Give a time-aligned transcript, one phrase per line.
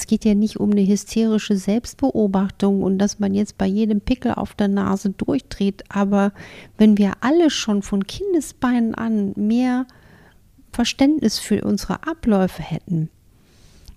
[0.00, 4.32] es geht ja nicht um eine hysterische Selbstbeobachtung und dass man jetzt bei jedem Pickel
[4.32, 5.84] auf der Nase durchdreht.
[5.90, 6.32] Aber
[6.78, 9.86] wenn wir alle schon von Kindesbeinen an mehr
[10.72, 13.10] Verständnis für unsere Abläufe hätten,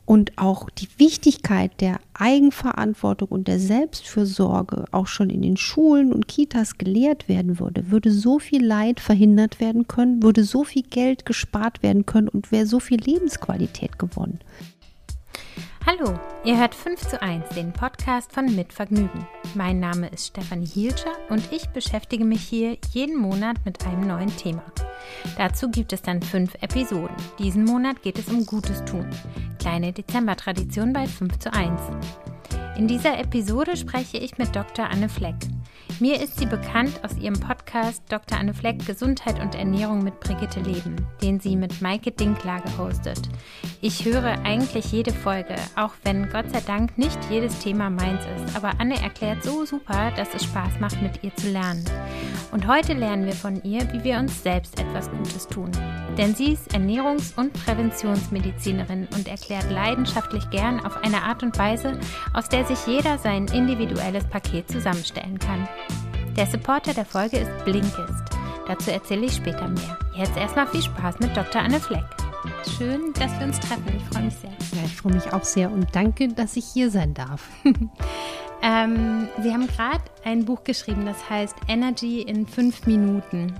[0.05, 6.27] und auch die Wichtigkeit der Eigenverantwortung und der Selbstfürsorge auch schon in den Schulen und
[6.27, 11.25] Kitas gelehrt werden würde, würde so viel Leid verhindert werden können, würde so viel Geld
[11.25, 14.39] gespart werden können und wäre so viel Lebensqualität gewonnen.
[15.85, 19.27] Hallo, ihr hört 5 zu 1, den Podcast von Mitvergnügen.
[19.53, 24.33] Mein Name ist Stefanie Hielscher und ich beschäftige mich hier jeden Monat mit einem neuen
[24.37, 24.63] Thema.
[25.37, 27.13] Dazu gibt es dann fünf Episoden.
[27.37, 29.09] Diesen Monat geht es um Gutes tun.
[29.59, 31.81] Kleine Dezember-Tradition bei 5 zu 1.
[32.77, 34.89] In dieser Episode spreche ich mit Dr.
[34.89, 35.35] Anne Fleck.
[35.99, 38.37] Mir ist sie bekannt aus ihrem Podcast Dr.
[38.37, 43.29] Anne Fleck Gesundheit und Ernährung mit Brigitte Leben, den sie mit Maike Dinklage hostet.
[43.81, 48.55] Ich höre eigentlich jede Folge, auch wenn Gott sei Dank nicht jedes Thema meins ist,
[48.55, 51.85] aber Anne erklärt so super, dass es Spaß macht, mit ihr zu lernen.
[52.51, 55.71] Und heute lernen wir von ihr, wie wir uns selbst etwas Gutes tun.
[56.17, 61.99] Denn sie ist Ernährungs- und Präventionsmedizinerin und erklärt leidenschaftlich gern auf eine Art und Weise,
[62.33, 65.67] aus der sich jeder sein individuelles Paket zusammenstellen kann.
[66.35, 68.23] Der Supporter der Folge ist Blinkist.
[68.65, 69.99] Dazu erzähle ich später mehr.
[70.15, 71.61] Jetzt erstmal viel Spaß mit Dr.
[71.61, 72.03] Anne Fleck.
[72.75, 73.85] Schön, dass wir uns treffen.
[73.95, 74.49] Ich freue mich sehr.
[74.49, 77.47] Ja, ich freue mich auch sehr und danke, dass ich hier sein darf.
[78.63, 83.53] ähm, Sie haben gerade ein Buch geschrieben, das heißt Energy in fünf Minuten.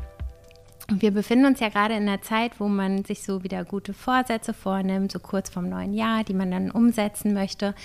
[0.89, 3.93] Und wir befinden uns ja gerade in einer Zeit, wo man sich so wieder gute
[3.93, 7.75] Vorsätze vornimmt, so kurz vorm neuen Jahr, die man dann umsetzen möchte.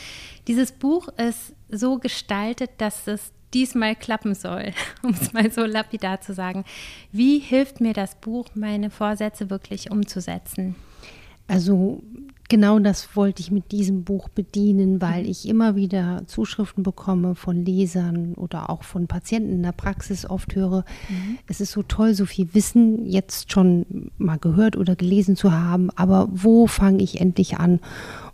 [0.46, 6.20] Dieses Buch ist so gestaltet, dass es diesmal klappen soll, um es mal so lapidar
[6.20, 6.64] zu sagen.
[7.12, 10.74] Wie hilft mir das Buch, meine Vorsätze wirklich umzusetzen?
[11.46, 12.02] Also
[12.48, 17.64] genau das wollte ich mit diesem Buch bedienen, weil ich immer wieder Zuschriften bekomme von
[17.64, 21.38] Lesern oder auch von Patienten in der Praxis oft höre, mhm.
[21.46, 25.90] es ist so toll, so viel Wissen jetzt schon mal gehört oder gelesen zu haben,
[25.96, 27.80] aber wo fange ich endlich an?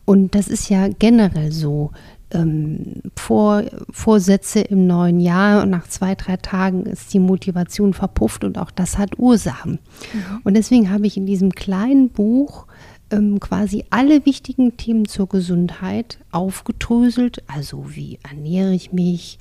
[0.05, 1.93] Und das ist ja generell so,
[2.31, 8.45] ähm, Vor, Vorsätze im neuen Jahr und nach zwei, drei Tagen ist die Motivation verpufft
[8.45, 9.79] und auch das hat Ursachen.
[10.13, 10.41] Mhm.
[10.45, 12.67] Und deswegen habe ich in diesem kleinen Buch
[13.11, 17.43] ähm, quasi alle wichtigen Themen zur Gesundheit aufgedröselt.
[17.47, 19.39] Also wie ernähre ich mich,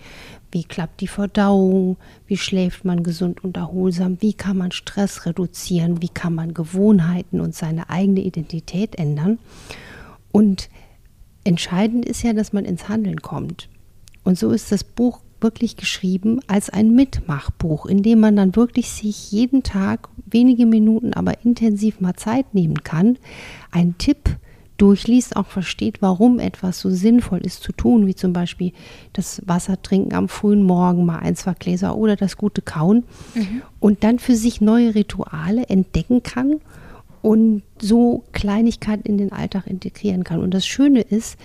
[0.51, 6.01] wie klappt die Verdauung, wie schläft man gesund und erholsam, wie kann man Stress reduzieren,
[6.01, 9.39] wie kann man Gewohnheiten und seine eigene Identität ändern.
[10.31, 10.69] Und
[11.43, 13.69] Entscheidend ist ja, dass man ins Handeln kommt.
[14.23, 18.89] Und so ist das Buch wirklich geschrieben als ein Mitmachbuch, in dem man dann wirklich
[18.89, 23.17] sich jeden Tag wenige Minuten, aber intensiv mal Zeit nehmen kann,
[23.71, 24.37] einen Tipp
[24.77, 28.71] durchliest, auch versteht, warum etwas so sinnvoll ist zu tun, wie zum Beispiel
[29.11, 33.03] das Wasser trinken am frühen Morgen, mal ein, zwei Gläser oder das gute Kauen
[33.35, 33.61] mhm.
[33.79, 36.59] und dann für sich neue Rituale entdecken kann
[37.23, 40.41] und so Kleinigkeiten in den Alltag integrieren kann.
[40.41, 41.38] Und das Schöne ist,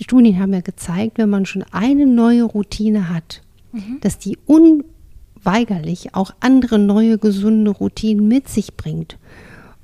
[0.00, 3.98] Studien haben ja gezeigt, wenn man schon eine neue Routine hat, mhm.
[4.00, 9.18] dass die unweigerlich auch andere neue gesunde Routinen mit sich bringt.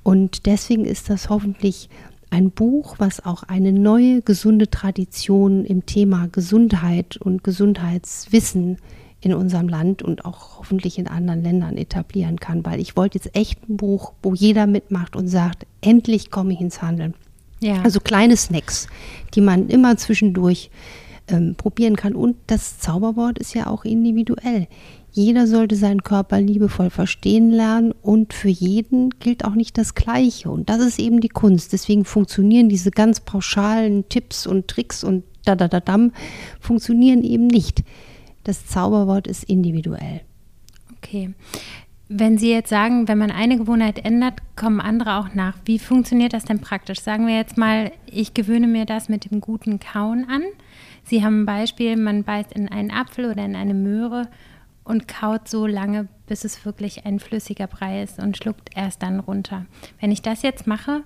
[0.02, 1.90] Und deswegen ist das hoffentlich
[2.30, 8.78] ein Buch, was auch eine neue gesunde Tradition im Thema Gesundheit und Gesundheitswissen
[9.24, 13.36] in unserem Land und auch hoffentlich in anderen Ländern etablieren kann, weil ich wollte jetzt
[13.36, 17.14] echt ein Buch, wo jeder mitmacht und sagt, endlich komme ich ins Handeln.
[17.60, 17.80] Ja.
[17.82, 18.88] Also kleine Snacks,
[19.34, 20.70] die man immer zwischendurch
[21.28, 22.14] ähm, probieren kann.
[22.14, 24.68] Und das Zauberwort ist ja auch individuell.
[25.12, 30.50] Jeder sollte seinen Körper liebevoll verstehen lernen und für jeden gilt auch nicht das Gleiche.
[30.50, 31.72] Und das ist eben die Kunst.
[31.72, 36.10] Deswegen funktionieren diese ganz pauschalen Tipps und Tricks und da da da
[36.58, 37.84] funktionieren eben nicht.
[38.44, 40.20] Das Zauberwort ist individuell.
[40.98, 41.34] Okay.
[42.08, 45.56] Wenn Sie jetzt sagen, wenn man eine Gewohnheit ändert, kommen andere auch nach.
[45.64, 47.00] Wie funktioniert das denn praktisch?
[47.00, 50.42] Sagen wir jetzt mal, ich gewöhne mir das mit dem guten Kauen an.
[51.04, 54.28] Sie haben ein Beispiel, man beißt in einen Apfel oder in eine Möhre
[54.84, 59.20] und kaut so lange, bis es wirklich ein flüssiger Brei ist und schluckt erst dann
[59.20, 59.64] runter.
[59.98, 61.02] Wenn ich das jetzt mache,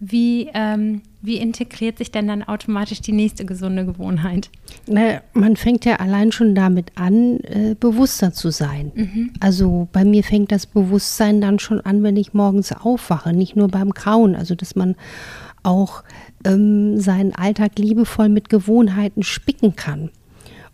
[0.00, 4.48] wie, ähm, wie integriert sich denn dann automatisch die nächste gesunde Gewohnheit?
[4.86, 8.92] Na, man fängt ja allein schon damit an, äh, bewusster zu sein.
[8.94, 9.30] Mhm.
[9.40, 13.68] Also bei mir fängt das Bewusstsein dann schon an, wenn ich morgens aufwache, nicht nur
[13.68, 14.36] beim Kauen.
[14.36, 14.94] Also dass man
[15.64, 16.04] auch
[16.44, 20.10] ähm, seinen Alltag liebevoll mit Gewohnheiten spicken kann.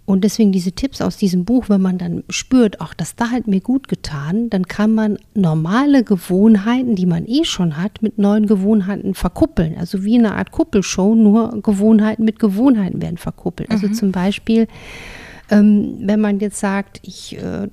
[0.06, 3.46] Und deswegen diese Tipps aus diesem Buch, wenn man dann spürt, ach, das da hat
[3.46, 8.46] mir gut getan, dann kann man normale Gewohnheiten, die man eh schon hat, mit neuen
[8.46, 9.76] Gewohnheiten verkuppeln.
[9.78, 13.70] Also wie eine Art Kuppelshow, nur Gewohnheiten mit Gewohnheiten werden verkuppelt.
[13.70, 13.94] Also mhm.
[13.94, 14.68] zum Beispiel,
[15.50, 17.68] ähm, wenn man jetzt sagt, ich äh,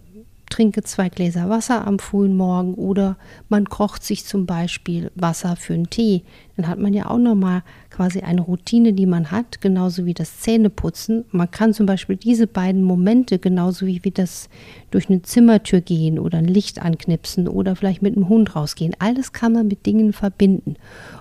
[0.52, 3.18] trinke zwei Gläser Wasser am frühen Morgen oder
[3.50, 6.24] man kocht sich zum Beispiel Wasser für einen Tee,
[6.62, 10.42] dann hat man ja auch nochmal quasi eine Routine, die man hat, genauso wie das
[10.42, 11.26] Zähneputzen.
[11.32, 14.48] Man kann zum Beispiel diese beiden Momente, genauso wie, wie das
[14.92, 19.32] durch eine Zimmertür gehen oder ein Licht anknipsen oder vielleicht mit einem Hund rausgehen, alles
[19.32, 20.76] kann man mit Dingen verbinden.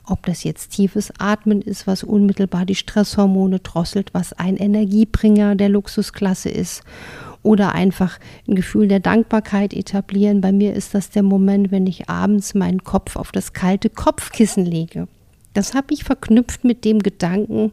[0.05, 5.69] Ob das jetzt tiefes Atmen ist, was unmittelbar die Stresshormone drosselt, was ein Energiebringer der
[5.71, 6.83] Luxusklasse ist
[7.43, 10.41] oder einfach ein Gefühl der Dankbarkeit etablieren.
[10.41, 14.65] Bei mir ist das der Moment, wenn ich abends meinen Kopf auf das kalte Kopfkissen
[14.65, 15.09] lege.
[15.55, 17.73] Das habe ich verknüpft mit dem Gedanken,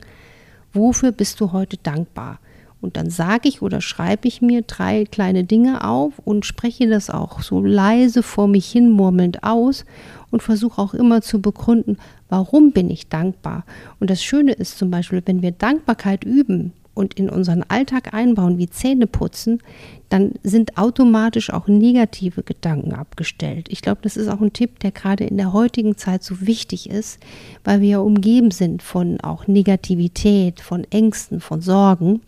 [0.73, 2.39] wofür bist du heute dankbar?
[2.79, 7.09] Und dann sage ich oder schreibe ich mir drei kleine Dinge auf und spreche das
[7.09, 9.83] auch so leise vor mich hin murmelnd aus
[10.29, 11.97] und versuche auch immer zu begründen,
[12.29, 13.65] warum bin ich dankbar.
[13.99, 18.57] Und das Schöne ist zum Beispiel, wenn wir Dankbarkeit üben, und in unseren Alltag einbauen,
[18.57, 19.61] wie Zähne putzen,
[20.09, 23.67] dann sind automatisch auch negative Gedanken abgestellt.
[23.69, 26.89] Ich glaube, das ist auch ein Tipp, der gerade in der heutigen Zeit so wichtig
[26.89, 27.19] ist,
[27.63, 32.21] weil wir ja umgeben sind von auch Negativität, von Ängsten, von Sorgen.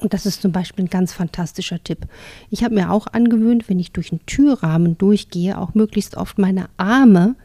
[0.00, 2.08] Und das ist zum Beispiel ein ganz fantastischer Tipp.
[2.50, 6.66] Ich habe mir auch angewöhnt, wenn ich durch einen Türrahmen durchgehe, auch möglichst oft meine
[6.76, 7.36] Arme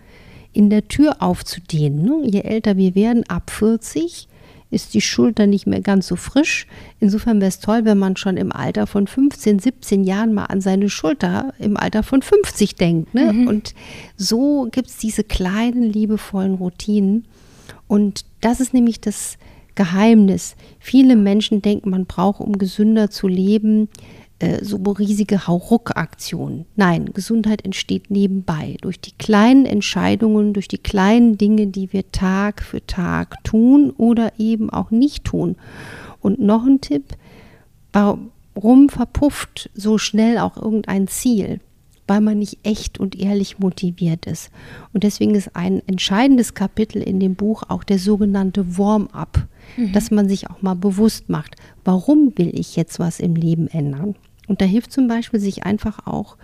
[0.52, 2.04] in der Tür aufzudehnen.
[2.04, 2.22] Ne?
[2.26, 4.29] Je älter wir werden, ab 40,
[4.72, 6.68] ist die Schulter nicht mehr ganz so frisch.
[7.00, 10.62] Insofern wäre es toll, wenn man schon im Alter von 15, 17 Jahren mal an
[10.62, 13.14] seine Schulter im Alter von 50 denkt.
[13.14, 13.34] Ne?
[13.34, 13.48] Mhm.
[13.48, 13.74] Und
[14.16, 17.26] so gibt es diese kleinen, liebevollen Routinen.
[17.88, 19.38] Und das ist nämlich das
[19.74, 20.56] Geheimnis.
[20.80, 23.90] Viele Menschen denken, man braucht, um gesünder zu leben,
[24.40, 26.66] äh, so riesige Hauruck-Aktionen.
[26.76, 32.64] Nein, Gesundheit entsteht nebenbei durch die kleinen Entscheidungen, durch die kleinen Dinge, die wir Tag
[32.64, 35.58] für Tag tun oder eben auch nicht tun.
[36.22, 37.04] Und noch ein Tipp,
[37.92, 41.60] warum verpufft so schnell auch irgendein Ziel?
[42.10, 44.50] weil man nicht echt und ehrlich motiviert ist.
[44.94, 49.48] Und deswegen ist ein entscheidendes Kapitel in dem Buch auch der sogenannte Warm-up,
[49.78, 49.94] mhm.
[49.94, 54.16] dass man sich auch mal bewusst macht, warum will ich jetzt was im Leben ändern?
[54.50, 56.36] Und da hilft zum Beispiel, sich einfach auch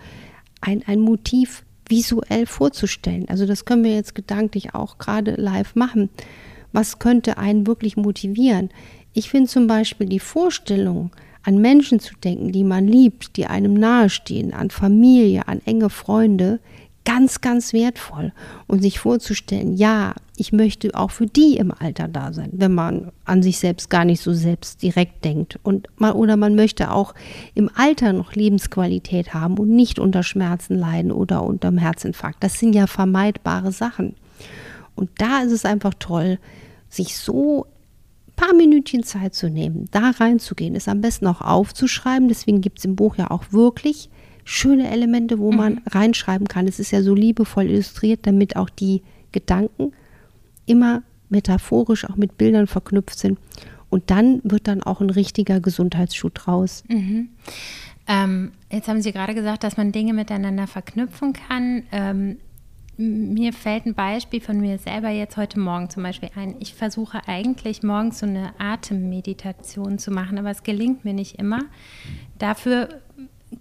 [0.62, 3.28] ein, ein Motiv visuell vorzustellen.
[3.28, 6.08] Also das können wir jetzt gedanklich auch gerade live machen.
[6.72, 8.70] Was könnte einen wirklich motivieren?
[9.12, 11.10] Ich finde zum Beispiel die Vorstellung,
[11.42, 16.58] an Menschen zu denken, die man liebt, die einem nahestehen, an Familie, an enge Freunde,
[17.06, 18.32] ganz, ganz wertvoll.
[18.66, 23.12] Und sich vorzustellen, ja, ich möchte auch für die im Alter da sein, wenn man
[23.24, 25.58] an sich selbst gar nicht so selbst direkt denkt.
[25.62, 27.14] Und man, oder man möchte auch
[27.54, 32.42] im Alter noch Lebensqualität haben und nicht unter Schmerzen leiden oder unter dem Herzinfarkt.
[32.42, 34.14] Das sind ja vermeidbare Sachen.
[34.94, 36.38] Und da ist es einfach toll,
[36.90, 37.66] sich so
[38.36, 42.28] paar Minütchen Zeit zu nehmen, da reinzugehen, es am besten auch aufzuschreiben.
[42.28, 44.10] Deswegen gibt es im Buch ja auch wirklich
[44.46, 45.80] schöne Elemente, wo man mhm.
[45.88, 46.68] reinschreiben kann.
[46.68, 49.02] Es ist ja so liebevoll illustriert, damit auch die
[49.32, 49.92] Gedanken
[50.66, 53.38] immer metaphorisch auch mit Bildern verknüpft sind.
[53.90, 56.84] Und dann wird dann auch ein richtiger Gesundheitsschuh draus.
[56.88, 57.28] Mhm.
[58.06, 61.82] Ähm, jetzt haben Sie gerade gesagt, dass man Dinge miteinander verknüpfen kann.
[61.90, 62.36] Ähm,
[62.98, 66.54] mir fällt ein Beispiel von mir selber jetzt heute Morgen zum Beispiel ein.
[66.60, 71.62] Ich versuche eigentlich morgens so eine Atemmeditation zu machen, aber es gelingt mir nicht immer.
[72.38, 73.00] Dafür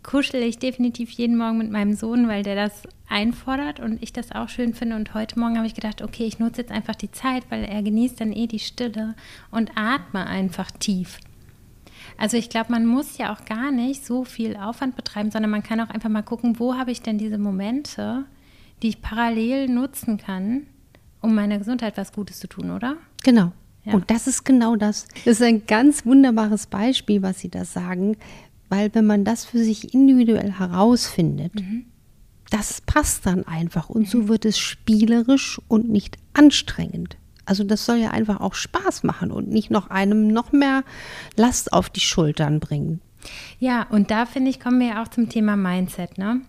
[0.05, 4.31] kuschel ich definitiv jeden Morgen mit meinem Sohn, weil der das einfordert und ich das
[4.31, 4.95] auch schön finde.
[4.95, 7.81] Und heute Morgen habe ich gedacht, okay, ich nutze jetzt einfach die Zeit, weil er
[7.81, 9.15] genießt dann eh die Stille
[9.51, 11.19] und atme einfach tief.
[12.17, 15.63] Also ich glaube, man muss ja auch gar nicht so viel Aufwand betreiben, sondern man
[15.63, 18.25] kann auch einfach mal gucken, wo habe ich denn diese Momente,
[18.81, 20.67] die ich parallel nutzen kann,
[21.19, 22.97] um meiner Gesundheit was Gutes zu tun, oder?
[23.23, 23.51] Genau.
[23.85, 23.93] Ja.
[23.93, 25.07] Und das ist genau das.
[25.25, 28.17] Das ist ein ganz wunderbares Beispiel, was Sie da sagen.
[28.69, 31.85] Weil wenn man das für sich individuell herausfindet, mhm.
[32.49, 34.27] das passt dann einfach und so mhm.
[34.27, 37.17] wird es spielerisch und nicht anstrengend.
[37.45, 40.83] Also das soll ja einfach auch Spaß machen und nicht noch einem noch mehr
[41.35, 43.01] Last auf die Schultern bringen.
[43.59, 46.41] Ja, und da finde ich, kommen wir ja auch zum Thema Mindset, ne?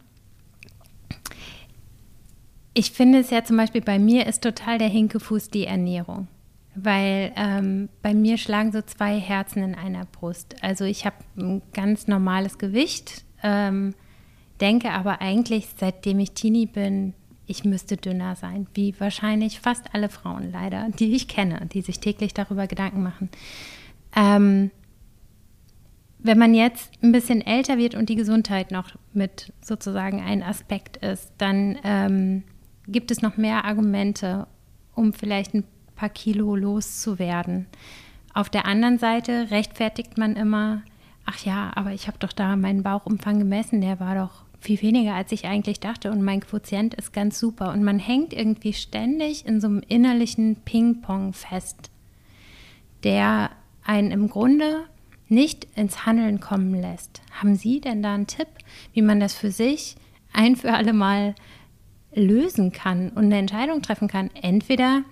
[2.73, 6.29] Ich finde es ja zum Beispiel bei mir ist total der Hinkefuß die Ernährung
[6.77, 10.57] weil ähm, bei mir schlagen so zwei Herzen in einer Brust.
[10.63, 13.95] Also ich habe ein ganz normales Gewicht, ähm,
[14.61, 17.15] denke aber eigentlich, seitdem ich Teenie bin,
[17.47, 22.01] ich müsste dünner sein, wie wahrscheinlich fast alle Frauen leider, die ich kenne, die sich
[22.01, 23.31] täglich darüber Gedanken machen.
[24.15, 24.71] Ähm,
[26.19, 30.97] wenn man jetzt ein bisschen älter wird und die Gesundheit noch mit sozusagen ein Aspekt
[30.97, 32.43] ist, dann ähm,
[32.89, 34.49] gibt es noch mehr Argumente,
[34.95, 35.65] um vielleicht ein
[35.97, 37.67] paar Kilo loszuwerden.
[38.33, 40.83] Auf der anderen Seite rechtfertigt man immer,
[41.25, 45.15] ach ja, aber ich habe doch da meinen Bauchumfang gemessen, der war doch viel weniger,
[45.15, 47.73] als ich eigentlich dachte und mein Quotient ist ganz super.
[47.73, 51.91] Und man hängt irgendwie ständig in so einem innerlichen Ping-Pong fest,
[53.05, 53.51] der
[53.85, 54.85] einen im Grunde
[55.29, 57.23] nicht ins Handeln kommen lässt.
[57.41, 58.49] Haben Sie denn da einen Tipp,
[58.93, 59.97] wie man das für sich
[60.33, 61.35] ein für alle Mal
[62.15, 64.31] lösen kann und eine Entscheidung treffen kann?
[64.41, 65.03] Entweder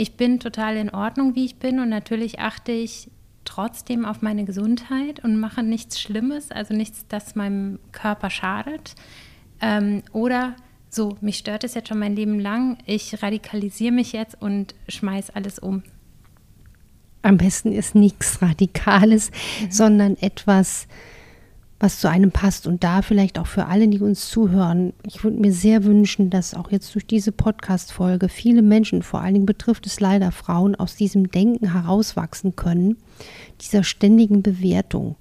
[0.00, 3.10] ich bin total in Ordnung, wie ich bin und natürlich achte ich
[3.44, 8.94] trotzdem auf meine Gesundheit und mache nichts Schlimmes, also nichts, das meinem Körper schadet.
[9.60, 10.56] Ähm, oder
[10.88, 15.28] so, mich stört es jetzt schon mein Leben lang, ich radikalisiere mich jetzt und schmeiß
[15.30, 15.82] alles um.
[17.20, 19.70] Am besten ist nichts Radikales, mhm.
[19.70, 20.88] sondern etwas,
[21.80, 22.66] was zu einem passt.
[22.66, 26.54] Und da vielleicht auch für alle, die uns zuhören, ich würde mir sehr wünschen, dass
[26.54, 30.94] auch jetzt durch diese Podcast-Folge viele Menschen, vor allen Dingen betrifft es leider Frauen, aus
[30.94, 32.98] diesem Denken herauswachsen können,
[33.60, 35.16] dieser ständigen Bewertung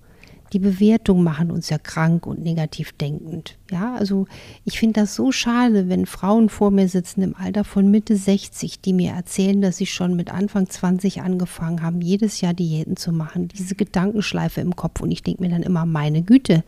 [0.54, 3.58] die Bewertungen machen uns ja krank und negativ denkend.
[3.72, 4.26] Ja, also
[4.66, 8.82] ich finde das so schade, wenn Frauen vor mir sitzen im Alter von Mitte 60,
[8.82, 13.12] die mir erzählen, dass sie schon mit Anfang 20 angefangen haben, jedes Jahr Diäten zu
[13.12, 13.48] machen.
[13.50, 15.02] Diese Gedankenschleife im Kopf.
[15.02, 16.64] Und ich denke mir dann immer, meine Güte,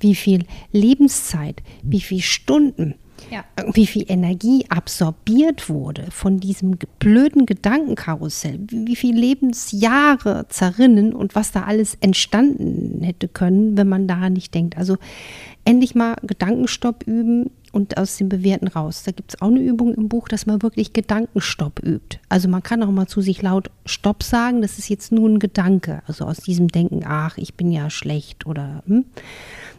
[0.00, 2.94] wie viel Lebenszeit, wie viele Stunden
[3.30, 3.44] ja.
[3.72, 11.52] wie viel Energie absorbiert wurde von diesem blöden Gedankenkarussell, wie viele Lebensjahre zerrinnen und was
[11.52, 14.76] da alles entstanden hätte können, wenn man daran nicht denkt.
[14.76, 14.96] Also
[15.64, 19.02] endlich mal Gedankenstopp üben und aus dem Bewerten raus.
[19.04, 22.18] Da gibt es auch eine Übung im Buch, dass man wirklich Gedankenstopp übt.
[22.28, 25.40] Also man kann auch mal zu sich laut Stopp sagen, das ist jetzt nur ein
[25.40, 26.02] Gedanke.
[26.06, 29.04] Also aus diesem Denken, ach, ich bin ja schlecht oder hm.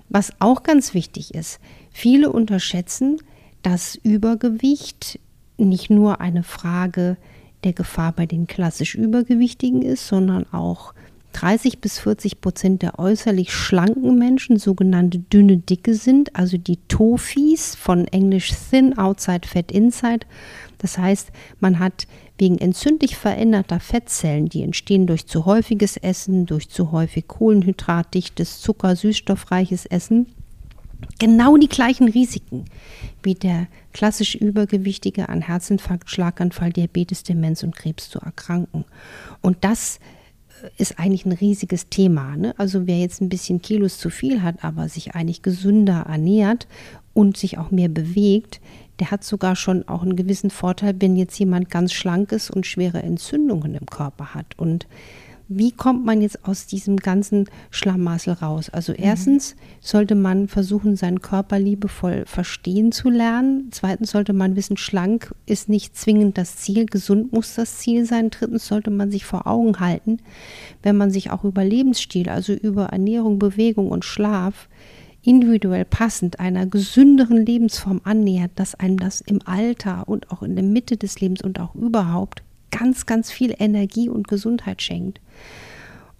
[0.09, 1.59] was auch ganz wichtig ist,
[1.91, 3.17] viele unterschätzen,
[3.65, 5.19] dass Übergewicht
[5.57, 7.17] nicht nur eine Frage
[7.63, 10.93] der Gefahr bei den klassisch Übergewichtigen ist, sondern auch
[11.33, 17.73] 30 bis 40 Prozent der äußerlich schlanken Menschen sogenannte dünne Dicke sind, also die Tofis
[17.73, 20.27] von Englisch Thin Outside Fat Inside.
[20.77, 22.05] Das heißt, man hat
[22.37, 28.95] wegen entzündlich veränderter Fettzellen, die entstehen durch zu häufiges Essen, durch zu häufig kohlenhydratdichtes, zucker,
[28.95, 30.27] süßstoffreiches Essen,
[31.19, 32.65] genau die gleichen Risiken
[33.25, 38.85] wie der klassisch Übergewichtige an Herzinfarkt, Schlaganfall, Diabetes, Demenz und Krebs zu erkranken.
[39.41, 39.99] Und das
[40.61, 42.37] äh, ist eigentlich ein riesiges Thema.
[42.37, 42.53] Ne?
[42.57, 46.67] Also wer jetzt ein bisschen Kilos zu viel hat, aber sich eigentlich gesünder ernährt
[47.13, 48.61] und sich auch mehr bewegt,
[48.99, 52.65] der hat sogar schon auch einen gewissen Vorteil, wenn jetzt jemand ganz schlank ist und
[52.65, 54.57] schwere Entzündungen im Körper hat.
[54.57, 54.87] Und
[55.47, 58.69] wie kommt man jetzt aus diesem ganzen Schlamassel raus?
[58.69, 58.99] Also mhm.
[59.01, 63.69] erstens sollte man versuchen, seinen Körper liebevoll verstehen zu lernen.
[63.71, 68.31] Zweitens sollte man wissen, schlank ist nicht zwingend das Ziel, gesund muss das Ziel sein.
[68.31, 70.17] Drittens sollte man sich vor Augen halten,
[70.81, 74.67] wenn man sich auch über Lebensstil, also über Ernährung, Bewegung und Schlaf
[75.21, 80.63] individuell passend einer gesünderen Lebensform annähert, dass einem das im Alter und auch in der
[80.63, 85.19] Mitte des Lebens und auch überhaupt ganz, ganz viel Energie und Gesundheit schenkt.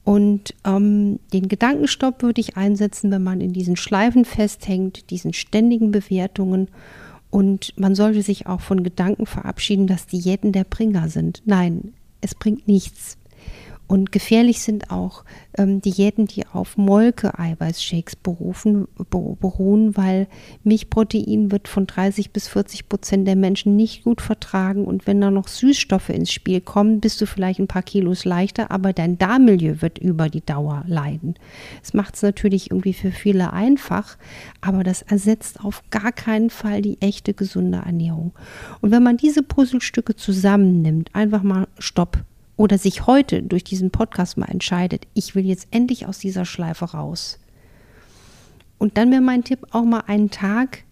[0.05, 5.91] Und ähm, den Gedankenstopp würde ich einsetzen, wenn man in diesen Schleifen festhängt, diesen ständigen
[5.91, 6.69] Bewertungen.
[7.31, 11.41] Und man sollte sich auch von Gedanken verabschieden, dass Diäten der Bringer sind.
[11.45, 13.17] Nein, es bringt nichts.
[13.87, 15.23] Und gefährlich sind auch
[15.57, 20.27] ähm, Diäten, die auf Molke-Eiweißshakes berufen, beruhen, weil
[20.63, 24.85] Milchprotein wird von 30 bis 40 Prozent der Menschen nicht gut vertragen.
[24.85, 28.71] Und wenn da noch Süßstoffe ins Spiel kommen, bist du vielleicht ein paar Kilos leichter,
[28.71, 31.35] aber dein Darmmilieu wird über die Dauer leiden.
[31.83, 34.17] Es macht es natürlich irgendwie für viele einfach,
[34.61, 38.33] aber das ersetzt auf gar keinen Fall die echte gesunde Ernährung.
[38.81, 42.23] Und wenn man diese Puzzlestücke zusammennimmt, einfach mal Stopp
[42.57, 46.85] oder sich heute durch diesen Podcast mal entscheidet, ich will jetzt endlich aus dieser Schleife
[46.85, 47.39] raus.
[48.77, 50.83] Und dann wäre mein Tipp auch mal einen Tag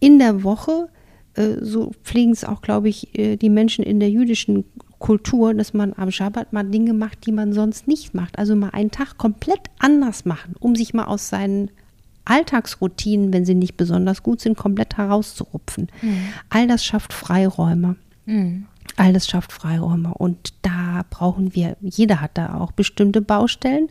[0.00, 0.88] in der Woche,
[1.34, 4.64] äh, so pflegen es auch, glaube ich, äh, die Menschen in der jüdischen
[4.98, 8.38] Kultur, dass man am Schabbat mal Dinge macht, die man sonst nicht macht.
[8.38, 11.70] Also mal einen Tag komplett anders machen, um sich mal aus seinen
[12.24, 15.88] Alltagsroutinen, wenn sie nicht besonders gut sind, komplett herauszurupfen.
[16.02, 16.28] Mhm.
[16.48, 17.96] All das schafft Freiräume.
[18.24, 18.66] Mhm.
[18.96, 23.88] All das schafft Freiräume und da brauchen wir, jeder hat da auch bestimmte Baustellen,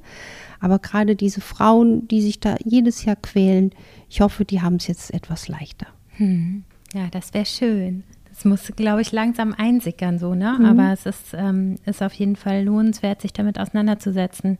[0.59, 3.71] aber gerade diese Frauen, die sich da jedes Jahr quälen,
[4.09, 5.87] ich hoffe, die haben es jetzt etwas leichter.
[6.17, 6.63] Hm.
[6.93, 8.03] Ja, das wäre schön.
[8.29, 10.57] Das muss, glaube ich, langsam einsickern, so, ne?
[10.59, 10.65] Mhm.
[10.65, 14.57] Aber es ist, ähm, ist auf jeden Fall lohnenswert, sich damit auseinanderzusetzen.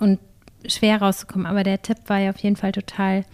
[0.00, 0.18] Und
[0.66, 1.46] schwer rauszukommen.
[1.46, 3.24] Aber der Tipp war ja auf jeden Fall total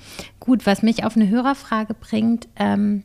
[0.41, 0.67] gut.
[0.67, 3.05] Was mich auf eine Hörerfrage bringt, ähm,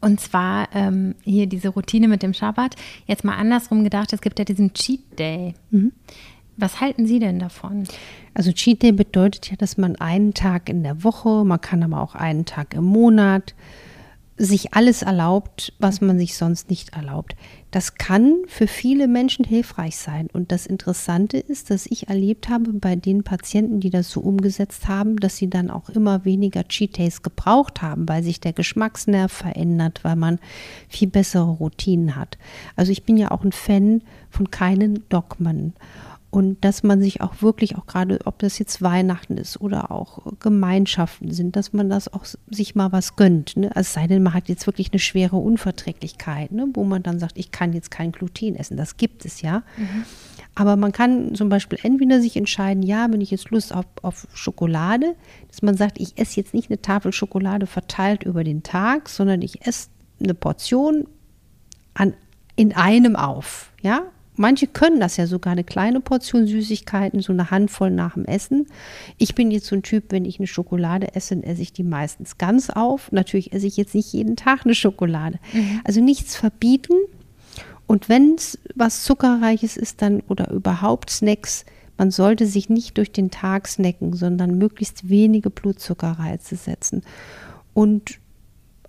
[0.00, 2.76] und zwar ähm, hier diese Routine mit dem Schabbat.
[3.06, 5.54] Jetzt mal andersrum gedacht, es gibt ja diesen Cheat Day.
[5.70, 5.92] Mhm.
[6.56, 7.84] Was halten Sie denn davon?
[8.32, 12.00] Also Cheat Day bedeutet ja, dass man einen Tag in der Woche, man kann aber
[12.00, 13.54] auch einen Tag im Monat,
[14.36, 17.36] sich alles erlaubt, was man sich sonst nicht erlaubt.
[17.70, 20.28] Das kann für viele Menschen hilfreich sein.
[20.32, 24.88] Und das Interessante ist, dass ich erlebt habe bei den Patienten, die das so umgesetzt
[24.88, 29.30] haben, dass sie dann auch immer weniger Cheat Days gebraucht haben, weil sich der Geschmacksnerv
[29.30, 30.40] verändert, weil man
[30.88, 32.38] viel bessere Routinen hat.
[32.74, 35.74] Also ich bin ja auch ein Fan von keinen Dogmen
[36.34, 40.18] und dass man sich auch wirklich auch gerade, ob das jetzt Weihnachten ist oder auch
[40.40, 43.56] Gemeinschaften sind, dass man das auch sich mal was gönnt.
[43.56, 43.68] Ne?
[43.68, 46.66] Also es sei denn, man hat jetzt wirklich eine schwere Unverträglichkeit, ne?
[46.74, 48.76] wo man dann sagt, ich kann jetzt kein Gluten essen.
[48.76, 49.62] Das gibt es ja.
[49.76, 50.04] Mhm.
[50.56, 54.26] Aber man kann zum Beispiel entweder sich entscheiden, ja, wenn ich jetzt Lust auf, auf
[54.34, 55.14] Schokolade,
[55.46, 59.40] dass man sagt, ich esse jetzt nicht eine Tafel Schokolade verteilt über den Tag, sondern
[59.40, 59.86] ich esse
[60.20, 61.06] eine Portion
[61.94, 62.14] an,
[62.56, 63.70] in einem auf.
[63.82, 64.02] Ja,
[64.36, 68.66] Manche können das ja sogar, eine kleine Portion Süßigkeiten, so eine Handvoll nach dem Essen.
[69.16, 71.84] Ich bin jetzt so ein Typ, wenn ich eine Schokolade esse, dann esse ich die
[71.84, 73.12] meistens ganz auf.
[73.12, 75.38] Natürlich esse ich jetzt nicht jeden Tag eine Schokolade.
[75.52, 75.80] Mhm.
[75.84, 76.94] Also nichts verbieten.
[77.86, 81.64] Und wenn es was Zuckerreiches ist, dann oder überhaupt Snacks,
[81.96, 87.02] man sollte sich nicht durch den Tag snacken, sondern möglichst wenige Blutzuckerreize setzen.
[87.72, 88.18] Und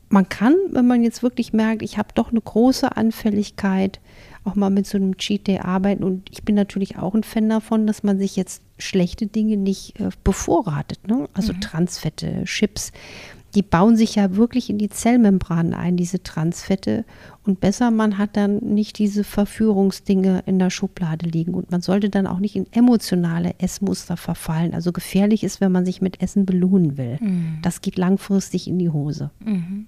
[0.10, 4.00] man kann, wenn man jetzt wirklich merkt, ich habe doch eine große Anfälligkeit
[4.46, 6.04] auch mal mit so einem Cheat Day arbeiten.
[6.04, 10.00] Und ich bin natürlich auch ein Fan davon, dass man sich jetzt schlechte Dinge nicht
[10.00, 11.08] äh, bevorratet.
[11.08, 11.28] Ne?
[11.34, 11.62] Also mhm.
[11.62, 12.92] Transfette, Chips,
[13.56, 17.06] die bauen sich ja wirklich in die Zellmembranen ein, diese Transfette.
[17.46, 21.54] Und besser, man hat dann nicht diese Verführungsdinge in der Schublade liegen.
[21.54, 24.74] Und man sollte dann auch nicht in emotionale Essmuster verfallen.
[24.74, 27.18] Also gefährlich ist, wenn man sich mit Essen belohnen will.
[27.22, 27.60] Mhm.
[27.62, 29.32] Das geht langfristig in die Hose.
[29.40, 29.88] Mhm.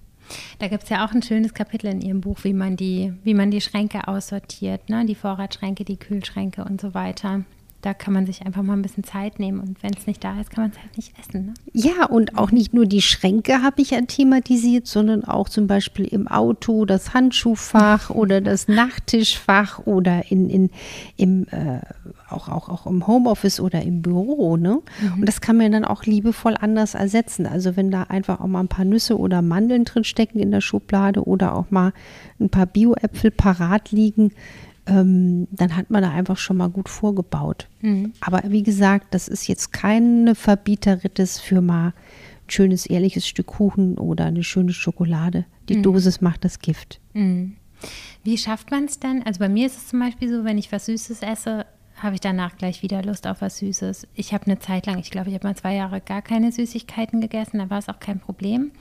[0.59, 3.33] Da gibt es ja auch ein schönes Kapitel in Ihrem Buch, wie man die, wie
[3.33, 5.05] man die Schränke aussortiert, ne?
[5.05, 7.43] die Vorratsschränke, die Kühlschränke und so weiter
[7.87, 10.41] da kann man sich einfach mal ein bisschen Zeit nehmen und wenn es nicht da
[10.41, 11.45] ist, kann man es halt nicht essen.
[11.45, 11.53] Ne?
[11.71, 16.03] Ja, und auch nicht nur die Schränke habe ich ja thematisiert, sondern auch zum Beispiel
[16.03, 20.69] im Auto das Handschuhfach oder das Nachttischfach oder in, in,
[21.15, 21.79] im, äh,
[22.29, 24.57] auch, auch, auch im Homeoffice oder im Büro.
[24.57, 24.81] Ne?
[24.99, 25.21] Mhm.
[25.21, 27.45] Und das kann man dann auch liebevoll anders ersetzen.
[27.45, 30.59] Also wenn da einfach auch mal ein paar Nüsse oder Mandeln drin stecken in der
[30.59, 31.93] Schublade oder auch mal
[32.41, 34.33] ein paar Bio-Äpfel parat liegen,
[34.87, 37.67] ähm, dann hat man da einfach schon mal gut vorgebaut.
[37.81, 38.13] Mhm.
[38.21, 41.93] Aber wie gesagt, das ist jetzt keine Verbieterrittes für mal ein
[42.49, 45.45] schönes, ehrliches Stück Kuchen oder eine schöne Schokolade.
[45.69, 45.83] Die mhm.
[45.83, 46.99] Dosis macht das Gift.
[47.13, 47.57] Mhm.
[48.23, 49.23] Wie schafft man es denn?
[49.23, 51.65] Also bei mir ist es zum Beispiel so, wenn ich was Süßes esse,
[51.97, 54.07] habe ich danach gleich wieder Lust auf was Süßes.
[54.15, 57.21] Ich habe eine Zeit lang, ich glaube, ich habe mal zwei Jahre gar keine Süßigkeiten
[57.21, 58.71] gegessen, da war es auch kein Problem.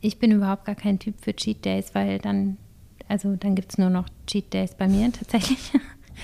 [0.00, 2.58] Ich bin überhaupt gar kein Typ für Cheat Days, weil dann
[3.08, 5.72] also dann gibt es nur noch Cheat Days bei mir tatsächlich.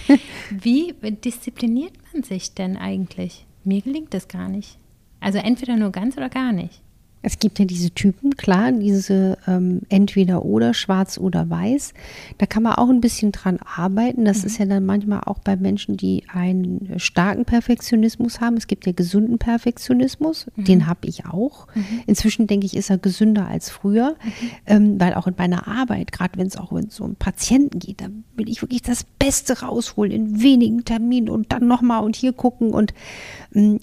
[0.50, 3.46] Wie diszipliniert man sich denn eigentlich?
[3.64, 4.78] Mir gelingt das gar nicht.
[5.20, 6.80] Also entweder nur ganz oder gar nicht.
[7.22, 11.92] Es gibt ja diese Typen, klar, diese ähm, entweder oder schwarz oder weiß.
[12.38, 14.24] Da kann man auch ein bisschen dran arbeiten.
[14.24, 14.46] Das mhm.
[14.46, 18.56] ist ja dann manchmal auch bei Menschen, die einen starken Perfektionismus haben.
[18.56, 20.64] Es gibt ja gesunden Perfektionismus, mhm.
[20.64, 21.66] den habe ich auch.
[21.74, 21.84] Mhm.
[22.06, 24.50] Inzwischen denke ich, ist er gesünder als früher, mhm.
[24.66, 28.00] ähm, weil auch in meiner Arbeit, gerade wenn es auch um so einen Patienten geht,
[28.00, 32.32] da will ich wirklich das Beste rausholen in wenigen Terminen und dann nochmal und hier
[32.32, 32.94] gucken und
[33.54, 33.78] ähm,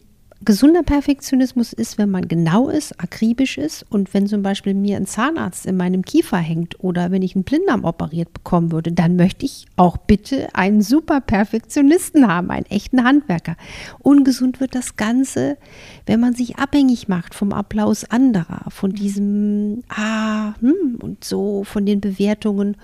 [0.45, 5.07] Gesunder Perfektionismus ist, wenn man genau ist, akribisch ist und wenn zum Beispiel mir ein
[5.07, 9.45] Zahnarzt in meinem Kiefer hängt oder wenn ich einen Blinddarm operiert bekommen würde, dann möchte
[9.45, 13.55] ich auch bitte einen super Perfektionisten haben, einen echten Handwerker.
[13.99, 15.57] Ungesund wird das Ganze,
[16.05, 21.85] wenn man sich abhängig macht vom Applaus anderer, von diesem Ah, hm, und so, von
[21.85, 22.77] den Bewertungen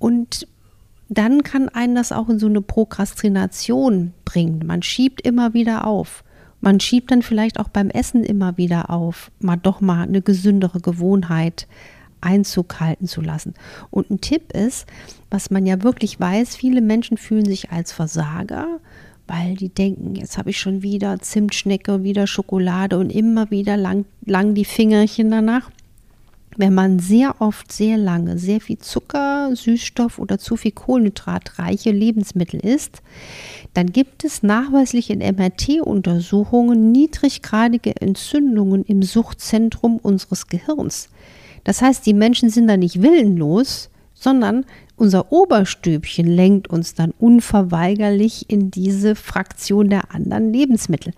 [0.00, 0.48] und
[1.08, 4.64] dann kann einen das auch in so eine Prokrastination bringen.
[4.66, 6.24] Man schiebt immer wieder auf.
[6.60, 10.80] Man schiebt dann vielleicht auch beim Essen immer wieder auf, mal doch mal eine gesündere
[10.80, 11.66] Gewohnheit
[12.20, 13.54] Einzug halten zu lassen.
[13.90, 14.86] Und ein Tipp ist,
[15.30, 18.80] was man ja wirklich weiß, viele Menschen fühlen sich als Versager,
[19.26, 24.04] weil die denken, jetzt habe ich schon wieder Zimtschnecke, wieder Schokolade und immer wieder lang,
[24.26, 25.70] lang die Fingerchen danach.
[26.56, 32.60] Wenn man sehr oft, sehr lange, sehr viel Zucker, Süßstoff oder zu viel Kohlenhydratreiche Lebensmittel
[32.60, 33.02] isst,
[33.72, 41.08] dann gibt es nachweislich in MRT-Untersuchungen niedriggradige Entzündungen im Suchtzentrum unseres Gehirns.
[41.62, 48.50] Das heißt, die Menschen sind da nicht willenlos, sondern unser Oberstübchen lenkt uns dann unverweigerlich
[48.50, 51.14] in diese Fraktion der anderen Lebensmittel.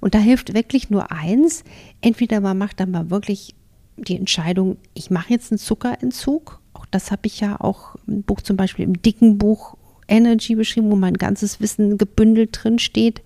[0.00, 1.64] Und da hilft wirklich nur eins,
[2.00, 3.55] entweder man macht dann mal wirklich
[3.96, 6.60] die Entscheidung, ich mache jetzt einen Zuckerentzug.
[6.74, 9.76] Auch das habe ich ja auch im Buch zum Beispiel im dicken Buch
[10.08, 13.22] Energy beschrieben, wo mein ganzes Wissen gebündelt drin steht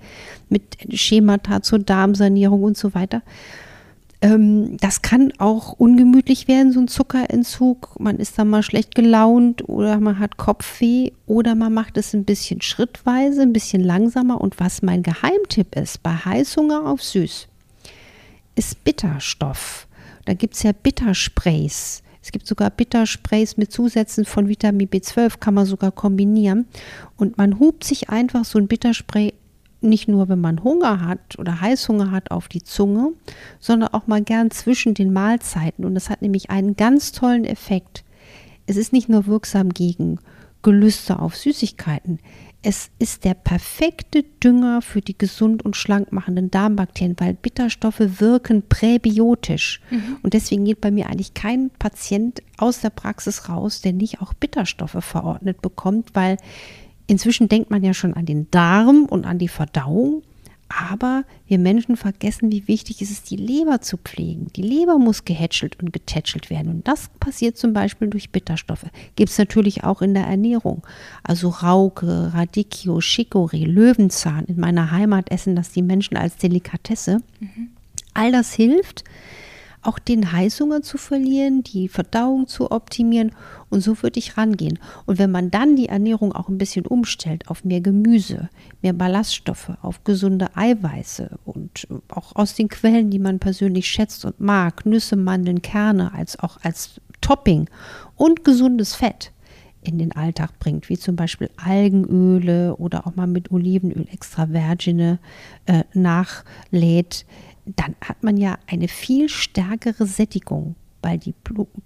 [0.48, 3.22] mit Schemata zur Darmsanierung und so weiter.
[4.22, 7.98] Ähm, das kann auch ungemütlich werden, so ein Zuckerentzug.
[7.98, 12.24] Man ist dann mal schlecht gelaunt oder man hat Kopfweh oder man macht es ein
[12.24, 14.40] bisschen schrittweise, ein bisschen langsamer.
[14.40, 17.48] Und was mein Geheimtipp ist bei Heißhunger auf Süß,
[18.56, 19.86] ist Bitterstoff.
[20.24, 22.02] Da gibt es ja Bittersprays.
[22.22, 26.66] Es gibt sogar Bittersprays mit Zusätzen von Vitamin B12, kann man sogar kombinieren.
[27.16, 29.32] Und man hupt sich einfach so ein Bitterspray
[29.80, 33.12] nicht nur, wenn man Hunger hat oder Heißhunger hat auf die Zunge,
[33.58, 35.84] sondern auch mal gern zwischen den Mahlzeiten.
[35.84, 38.04] Und das hat nämlich einen ganz tollen Effekt.
[38.66, 40.18] Es ist nicht nur wirksam gegen
[40.62, 42.18] Gelüste auf Süßigkeiten.
[42.62, 48.62] Es ist der perfekte Dünger für die gesund und schlank machenden Darmbakterien, weil Bitterstoffe wirken
[48.68, 49.80] präbiotisch.
[49.90, 50.18] Mhm.
[50.22, 54.34] Und deswegen geht bei mir eigentlich kein Patient aus der Praxis raus, der nicht auch
[54.34, 56.36] Bitterstoffe verordnet bekommt, weil
[57.10, 60.22] Inzwischen denkt man ja schon an den Darm und an die Verdauung,
[60.70, 64.46] aber wir Menschen vergessen, wie wichtig es ist, die Leber zu pflegen.
[64.54, 66.70] Die Leber muss gehätschelt und getätschelt werden.
[66.70, 68.86] Und das passiert zum Beispiel durch Bitterstoffe.
[69.16, 70.86] Gibt es natürlich auch in der Ernährung.
[71.24, 74.44] Also Rauke, Radicchio, Chicorée, Löwenzahn.
[74.44, 77.18] In meiner Heimat essen das die Menschen als Delikatesse.
[77.40, 77.70] Mhm.
[78.14, 79.02] All das hilft,
[79.82, 83.32] auch den Heißhunger zu verlieren, die Verdauung zu optimieren
[83.70, 84.78] und so würde ich rangehen.
[85.06, 88.50] Und wenn man dann die Ernährung auch ein bisschen umstellt auf mehr Gemüse,
[88.82, 94.40] mehr Ballaststoffe, auf gesunde Eiweiße und auch aus den Quellen, die man persönlich schätzt und
[94.40, 97.68] mag, Nüsse, Mandeln, Kerne als auch als Topping
[98.16, 99.32] und gesundes Fett
[99.82, 105.18] in den Alltag bringt, wie zum Beispiel Algenöle oder auch mal mit Olivenöl extra Vergine
[105.66, 107.24] äh, nachlädt,
[107.76, 111.34] dann hat man ja eine viel stärkere Sättigung, weil die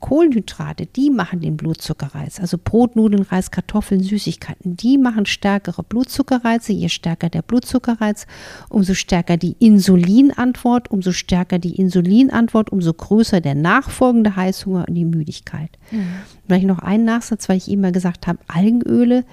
[0.01, 2.41] Kohlenhydrate, die machen den Blutzuckerreiz.
[2.41, 6.73] Also Brot, Nudeln, Reis, Kartoffeln, Süßigkeiten, die machen stärkere Blutzuckerreize.
[6.73, 8.27] Je stärker der Blutzuckerreiz,
[8.69, 15.05] umso stärker die Insulinantwort, umso stärker die Insulinantwort, umso größer der nachfolgende Heißhunger und die
[15.05, 15.71] Müdigkeit.
[15.91, 16.07] Mhm.
[16.47, 19.25] Vielleicht noch ein Nachsatz, weil ich eben mal gesagt habe, Algenöle,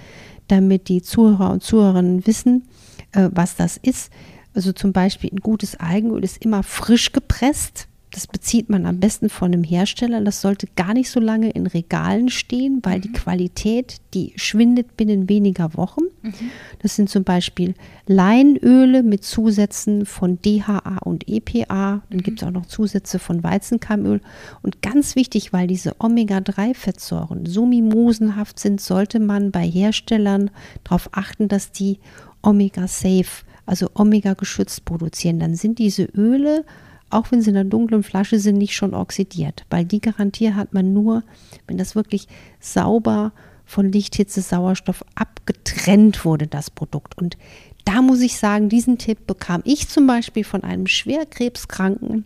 [0.48, 2.68] damit die Zuhörer und Zuhörerinnen wissen,
[3.12, 4.12] äh, was das ist.
[4.54, 7.88] Also zum Beispiel ein gutes Algenöl ist immer frisch gepresst.
[8.10, 10.20] Das bezieht man am besten von einem Hersteller.
[10.20, 13.14] Das sollte gar nicht so lange in Regalen stehen, weil die mhm.
[13.14, 16.02] Qualität, die schwindet binnen weniger Wochen.
[16.20, 16.34] Mhm.
[16.80, 17.74] Das sind zum Beispiel
[18.06, 22.02] Leinöle mit Zusätzen von DHA und EPA.
[22.10, 22.22] Dann mhm.
[22.22, 24.20] gibt es auch noch Zusätze von Weizenkeimöl.
[24.60, 30.50] Und ganz wichtig, weil diese Omega-3-Fettsäuren so mimosenhaft sind, sollte man bei Herstellern
[30.84, 31.98] darauf achten, dass die
[32.42, 36.64] Omega-Safe also Omega geschützt produzieren, dann sind diese Öle,
[37.10, 40.72] auch wenn sie in einer dunklen Flasche sind, nicht schon oxidiert, weil die Garantie hat
[40.72, 41.22] man nur,
[41.66, 42.26] wenn das wirklich
[42.60, 43.32] sauber
[43.64, 47.16] von Lichthitze, Sauerstoff abgetrennt wurde, das Produkt.
[47.16, 47.36] Und
[47.84, 52.24] da muss ich sagen, diesen Tipp bekam ich zum Beispiel von einem schwerkrebskranken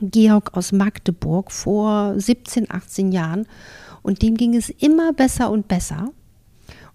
[0.00, 3.46] Georg aus Magdeburg vor 17, 18 Jahren.
[4.02, 6.12] Und dem ging es immer besser und besser.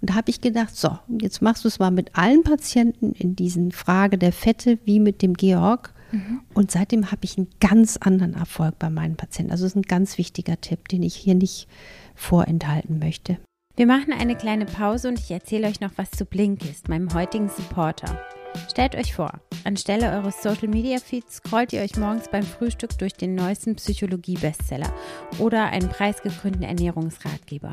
[0.02, 3.36] Und da habe ich gedacht, so, jetzt machst du es mal mit allen Patienten in
[3.36, 5.94] diesen Frage der Fette wie mit dem Georg.
[6.12, 6.42] Mhm.
[6.54, 9.52] Und seitdem habe ich einen ganz anderen Erfolg bei meinen Patienten.
[9.52, 11.68] Also es ist ein ganz wichtiger Tipp, den ich hier nicht
[12.16, 13.38] vorenthalten möchte.
[13.76, 17.48] Wir machen eine kleine Pause und ich erzähle euch noch was zu Blinkist, meinem heutigen
[17.50, 18.22] Supporter.
[18.70, 23.14] Stellt euch vor, anstelle eures Social Media Feeds scrollt ihr euch morgens beim Frühstück durch
[23.14, 24.92] den neuesten Psychologie-Bestseller
[25.40, 27.72] oder einen preisgekrönten Ernährungsratgeber.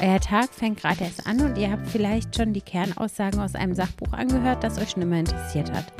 [0.00, 3.74] Euer Tag fängt gerade erst an und ihr habt vielleicht schon die Kernaussagen aus einem
[3.74, 5.92] Sachbuch angehört, das euch schon immer interessiert hat.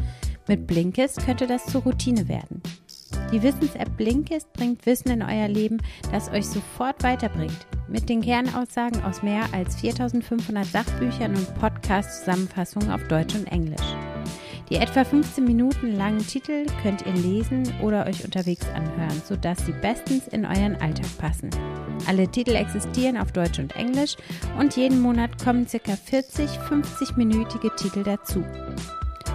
[0.48, 2.62] Mit Blinkist könnte das zur Routine werden.
[3.32, 5.78] Die Wissens-App Blinkist bringt Wissen in euer Leben,
[6.10, 7.66] das euch sofort weiterbringt.
[7.88, 13.96] Mit den Kernaussagen aus mehr als 4500 Sachbüchern und Podcast-Zusammenfassungen auf Deutsch und Englisch.
[14.70, 19.72] Die etwa 15 Minuten langen Titel könnt ihr lesen oder euch unterwegs anhören, sodass sie
[19.72, 21.50] bestens in euren Alltag passen.
[22.06, 24.16] Alle Titel existieren auf Deutsch und Englisch
[24.58, 25.96] und jeden Monat kommen ca.
[25.96, 28.44] 40 50-minütige Titel dazu.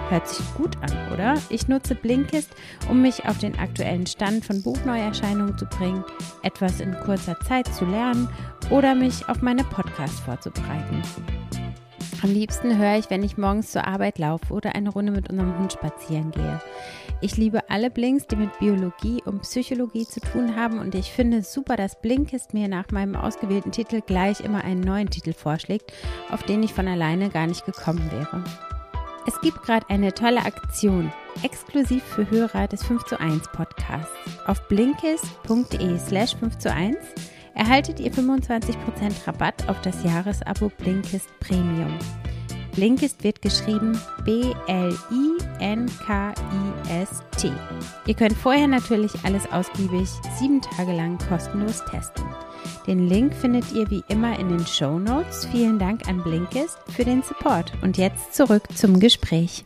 [0.09, 1.35] Hört sich gut an, oder?
[1.49, 2.49] Ich nutze Blinkist,
[2.89, 6.03] um mich auf den aktuellen Stand von Buchneuerscheinungen zu bringen,
[6.43, 8.29] etwas in kurzer Zeit zu lernen
[8.69, 11.01] oder mich auf meine Podcasts vorzubereiten.
[12.23, 15.57] Am liebsten höre ich, wenn ich morgens zur Arbeit laufe oder eine Runde mit unserem
[15.59, 16.59] Hund spazieren gehe.
[17.21, 21.37] Ich liebe alle Blinks, die mit Biologie und Psychologie zu tun haben und ich finde
[21.37, 25.93] es super, dass Blinkist mir nach meinem ausgewählten Titel gleich immer einen neuen Titel vorschlägt,
[26.31, 28.43] auf den ich von alleine gar nicht gekommen wäre.
[29.27, 31.11] Es gibt gerade eine tolle Aktion,
[31.43, 34.11] exklusiv für Hörer des 5 zu 1 Podcasts.
[34.45, 36.97] Auf blinkist.de slash 5 zu 1
[37.57, 38.77] erhaltet ihr 25%
[39.25, 41.97] Rabatt auf das Jahresabo Blinkist Premium.
[42.73, 45.01] Blinkist wird geschrieben B-L-I-N-K-I-S-T.
[48.05, 50.07] Ihr könnt vorher natürlich alles ausgiebig
[50.39, 52.23] sieben Tage lang kostenlos testen.
[52.85, 55.47] Den Link findet ihr wie immer in den Show Notes.
[55.51, 57.73] Vielen Dank an Blinkist für den Support.
[57.81, 59.65] Und jetzt zurück zum Gespräch.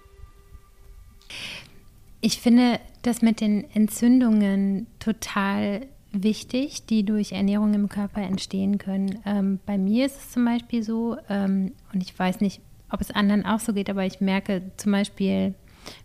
[2.22, 9.20] Ich finde das mit den Entzündungen total wichtig, die durch Ernährung im Körper entstehen können.
[9.26, 13.12] Ähm, bei mir ist es zum Beispiel so, ähm, und ich weiß nicht, ob es
[13.12, 15.54] anderen auch so geht, aber ich merke zum Beispiel,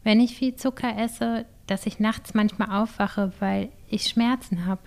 [0.04, 4.82] wenn ich viel Zucker esse, dass ich nachts manchmal aufwache, weil ich Schmerzen habe,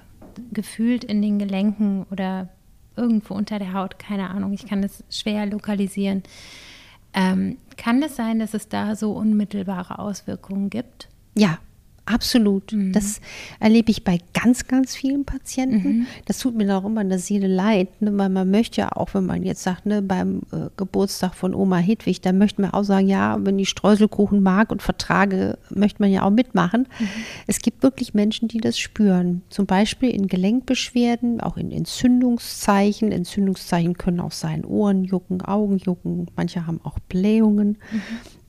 [0.52, 2.50] gefühlt in den Gelenken oder
[2.96, 6.24] irgendwo unter der Haut, keine Ahnung, ich kann das schwer lokalisieren.
[7.14, 11.10] Ähm, kann es sein, dass es da so unmittelbare Auswirkungen gibt?
[11.36, 11.60] Ja,
[12.10, 12.74] Absolut.
[12.74, 12.92] Mhm.
[12.92, 13.22] Das
[13.60, 16.00] erlebe ich bei ganz, ganz vielen Patienten.
[16.00, 16.08] Mhm.
[16.26, 18.18] Das tut mir auch immer in der Seele leid, ne?
[18.18, 21.78] weil man möchte ja auch, wenn man jetzt sagt, ne, beim äh, Geburtstag von Oma
[21.78, 26.12] Hedwig, da möchte man auch sagen, ja, wenn ich Streuselkuchen mag und vertrage, möchte man
[26.12, 26.88] ja auch mitmachen.
[27.00, 27.08] Mhm.
[27.46, 29.44] Es gibt wirklich Menschen, die das spüren.
[29.50, 33.12] Zum Beispiel in Gelenkbeschwerden, auch in Entzündungszeichen.
[33.12, 36.26] Entzündungszeichen können auch sein Ohren jucken, Augen jucken.
[36.36, 37.78] Manche haben auch Blähungen.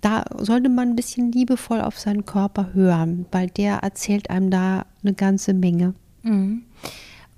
[0.01, 4.87] Da sollte man ein bisschen liebevoll auf seinen Körper hören, weil der erzählt einem da
[5.03, 5.95] eine ganze Menge.
[6.23, 6.63] Mhm.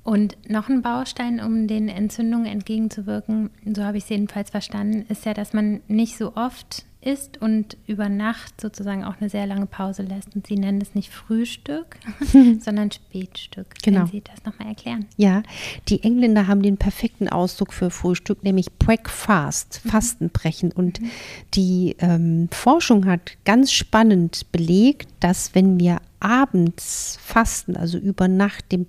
[0.04, 5.24] Und noch ein Baustein, um den Entzündungen entgegenzuwirken, so habe ich es jedenfalls verstanden, ist
[5.24, 9.66] ja, dass man nicht so oft isst und über Nacht sozusagen auch eine sehr lange
[9.66, 10.34] Pause lässt.
[10.34, 11.98] Und Sie nennen es nicht Frühstück,
[12.60, 13.74] sondern Spätstück.
[13.82, 14.00] Genau.
[14.00, 15.06] Können Sie das nochmal erklären?
[15.16, 15.42] Ja,
[15.88, 19.90] die Engländer haben den perfekten Ausdruck für Frühstück, nämlich Breakfast, mhm.
[19.90, 20.72] Fastenbrechen.
[20.72, 21.10] Und mhm.
[21.54, 28.70] die ähm, Forschung hat ganz spannend belegt, dass wenn wir abends fasten, also über Nacht
[28.72, 28.86] dem,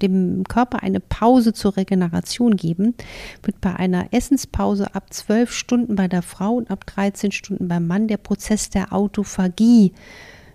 [0.00, 2.94] dem, Körper eine Pause zur Regeneration geben,
[3.42, 7.86] wird bei einer Essenspause ab 12 Stunden bei der Frau und ab 13 Stunden beim
[7.86, 9.92] Mann der Prozess der Autophagie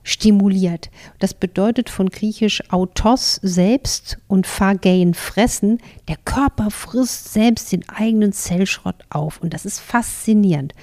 [0.04, 0.90] stimuliert.
[1.20, 5.80] Das bedeutet von griechisch autos selbst und phagein fressen.
[6.08, 10.74] Der Körper frisst selbst den eigenen Zellschrott auf und das ist faszinierend.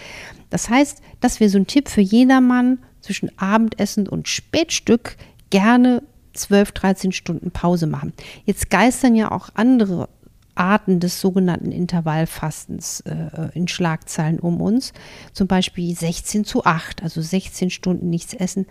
[0.50, 5.16] Das heißt, das wäre so ein Tipp für jedermann zwischen Abendessen und Spätstück
[5.50, 6.02] gerne
[6.34, 8.12] 12, 13 Stunden Pause machen.
[8.44, 10.08] Jetzt geistern ja auch andere
[10.54, 14.92] Arten des sogenannten Intervallfastens äh, in Schlagzeilen um uns.
[15.32, 18.66] Zum Beispiel 16 zu 8, also 16 Stunden nichts essen.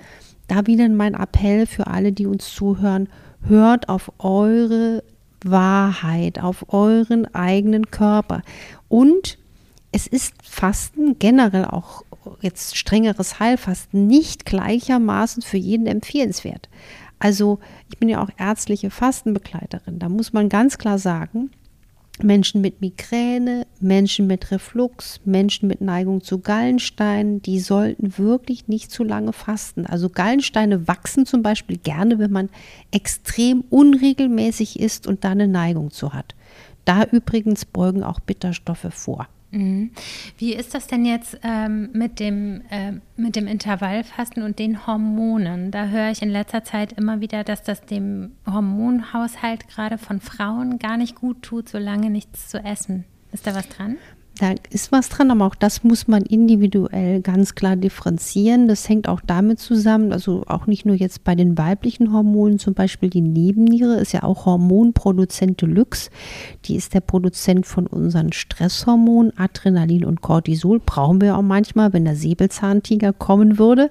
[0.47, 3.09] Da wieder mein Appell für alle, die uns zuhören,
[3.41, 5.03] hört auf eure
[5.43, 8.41] Wahrheit, auf euren eigenen Körper.
[8.87, 9.37] Und
[9.97, 12.03] es ist Fasten generell auch
[12.41, 16.69] jetzt strengeres Heilfasten nicht gleichermaßen für jeden empfehlenswert.
[17.17, 17.57] Also
[17.89, 19.97] ich bin ja auch ärztliche Fastenbegleiterin.
[19.97, 21.49] Da muss man ganz klar sagen,
[22.21, 28.91] Menschen mit Migräne, Menschen mit Reflux, Menschen mit Neigung zu Gallensteinen, die sollten wirklich nicht
[28.91, 29.87] zu lange fasten.
[29.87, 32.49] Also Gallensteine wachsen zum Beispiel gerne, wenn man
[32.91, 36.35] extrem unregelmäßig isst und da eine Neigung zu hat.
[36.85, 39.27] Da übrigens beugen auch Bitterstoffe vor.
[39.51, 39.91] Mhm.
[40.37, 45.71] Wie ist das denn jetzt ähm, mit, dem, äh, mit dem Intervallfasten und den Hormonen?
[45.71, 50.79] Da höre ich in letzter Zeit immer wieder, dass das dem Hormonhaushalt gerade von Frauen
[50.79, 53.05] gar nicht gut tut, solange nichts zu essen.
[53.31, 53.97] Ist da was dran?
[54.39, 58.67] Da ist was dran, aber auch das muss man individuell ganz klar differenzieren.
[58.67, 62.73] Das hängt auch damit zusammen, also auch nicht nur jetzt bei den weiblichen Hormonen, zum
[62.73, 66.09] Beispiel die Nebenniere ist ja auch Hormonproduzent Deluxe.
[66.65, 70.79] Die ist der Produzent von unseren Stresshormonen, Adrenalin und Cortisol.
[70.79, 73.89] Brauchen wir auch manchmal, wenn der Säbelzahntiger kommen würde.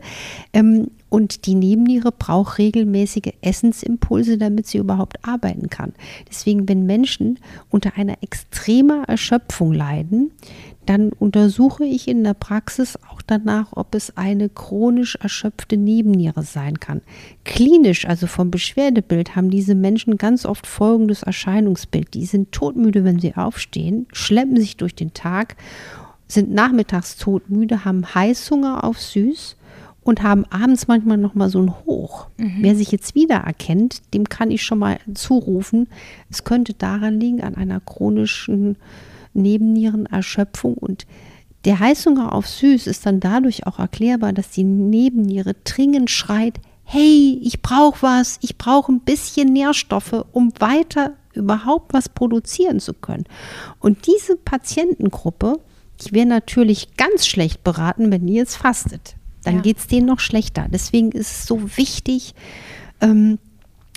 [1.08, 5.92] Und die Nebenniere braucht regelmäßige Essensimpulse, damit sie überhaupt arbeiten kann.
[6.28, 7.38] Deswegen, wenn Menschen
[7.70, 10.32] unter einer extremer Erschöpfung leiden,
[10.86, 16.78] dann untersuche ich in der Praxis auch danach, ob es eine chronisch erschöpfte Nebenniere sein
[16.80, 17.02] kann.
[17.44, 22.14] Klinisch, also vom Beschwerdebild, haben diese Menschen ganz oft folgendes Erscheinungsbild.
[22.14, 25.56] Die sind todmüde, wenn sie aufstehen, schleppen sich durch den Tag,
[26.28, 29.56] sind nachmittags todmüde, haben Heißhunger auf Süß
[30.06, 32.28] und haben abends manchmal noch mal so ein Hoch.
[32.36, 32.58] Mhm.
[32.60, 35.88] Wer sich jetzt wiedererkennt, dem kann ich schon mal zurufen,
[36.30, 38.76] es könnte daran liegen, an einer chronischen
[39.34, 41.06] Nebennierenerschöpfung und
[41.64, 47.40] Der Heißhunger auf Süß ist dann dadurch auch erklärbar, dass die Nebenniere dringend schreit, hey,
[47.42, 53.24] ich brauche was, ich brauche ein bisschen Nährstoffe, um weiter überhaupt was produzieren zu können.
[53.80, 55.58] Und diese Patientengruppe,
[56.00, 59.16] die wäre natürlich ganz schlecht beraten, wenn ihr jetzt fastet.
[59.46, 59.62] Dann ja.
[59.62, 60.66] geht es denen noch schlechter.
[60.68, 62.34] Deswegen ist es so wichtig,
[63.00, 63.38] ähm,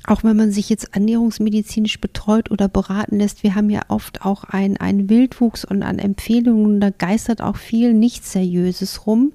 [0.05, 4.43] auch wenn man sich jetzt ernährungsmedizinisch betreut oder beraten lässt, wir haben ja oft auch
[4.43, 9.33] einen Wildwuchs und an Empfehlungen, da geistert auch viel nichts Seriöses rum.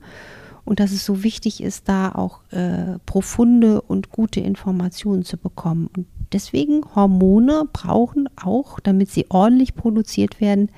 [0.64, 5.90] Und dass es so wichtig ist, da auch äh, profunde und gute Informationen zu bekommen.
[5.94, 10.70] Und deswegen Hormone brauchen auch, damit sie ordentlich produziert werden,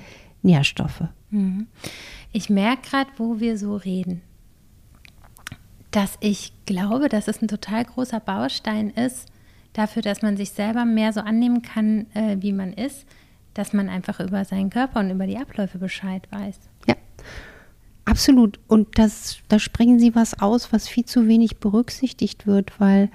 [0.43, 1.05] Nährstoffe.
[1.31, 1.69] Mhm.
[2.33, 4.23] Ich merke gerade, wo wir so reden,
[5.91, 9.27] dass ich glaube, dass es ein total großer Baustein ist,
[9.73, 13.07] dafür, dass man sich selber mehr so annehmen kann, äh, wie man ist,
[13.55, 16.59] dass man einfach über seinen Körper und über die Abläufe Bescheid weiß.
[16.87, 16.95] Ja,
[18.05, 18.59] absolut.
[18.69, 23.11] Und das, da springen Sie was aus, was viel zu wenig berücksichtigt wird, weil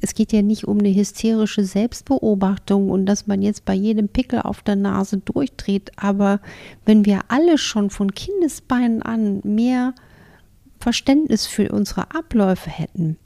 [0.00, 4.40] es geht ja nicht um eine hysterische Selbstbeobachtung und dass man jetzt bei jedem Pickel
[4.42, 5.92] auf der Nase durchdreht.
[5.96, 6.40] Aber
[6.84, 9.94] wenn wir alle schon von Kindesbeinen an mehr
[10.84, 13.16] Verständnis für unsere Abläufe hätten,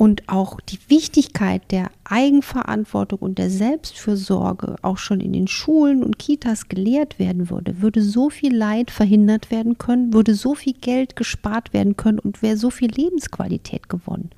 [0.00, 6.18] und auch die Wichtigkeit der Eigenverantwortung und der Selbstfürsorge auch schon in den Schulen und
[6.18, 11.16] Kitas gelehrt werden würde, würde so viel Leid verhindert werden können, würde so viel Geld
[11.16, 14.30] gespart werden können und wäre so viel Lebensqualität gewonnen.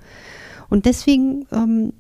[0.69, 1.93] Und deswegen ähm,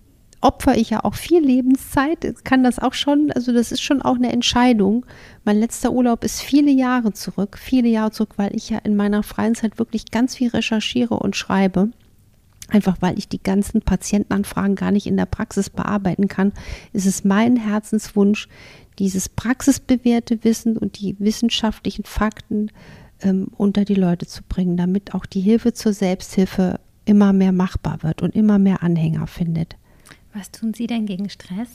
[0.42, 4.16] opfer ich ja auch viel Lebenszeit, kann das auch schon, also das ist schon auch
[4.16, 5.06] eine Entscheidung.
[5.44, 9.22] Mein letzter Urlaub ist viele Jahre zurück, viele Jahre zurück, weil ich ja in meiner
[9.22, 11.90] freien Zeit wirklich ganz viel recherchiere und schreibe.
[12.68, 16.52] Einfach weil ich die ganzen Patientenanfragen gar nicht in der Praxis bearbeiten kann,
[16.92, 18.48] ist es mein Herzenswunsch,
[18.98, 22.70] dieses praxisbewährte Wissen und die wissenschaftlichen Fakten
[23.20, 28.02] ähm, unter die Leute zu bringen, damit auch die Hilfe zur Selbsthilfe immer mehr machbar
[28.02, 29.76] wird und immer mehr Anhänger findet.
[30.34, 31.68] Was tun Sie denn gegen Stress?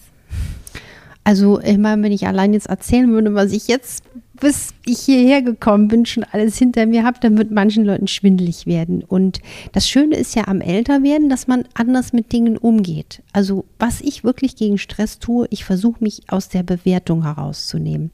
[1.23, 4.01] Also, ich meine, wenn ich allein jetzt erzählen würde, was ich jetzt,
[4.39, 8.65] bis ich hierher gekommen bin, schon alles hinter mir habe, dann wird manchen Leuten schwindelig
[8.65, 9.03] werden.
[9.03, 9.41] Und
[9.73, 13.23] das Schöne ist ja am Älterwerden, dass man anders mit Dingen umgeht.
[13.33, 18.11] Also, was ich wirklich gegen Stress tue, ich versuche mich aus der Bewertung herauszunehmen.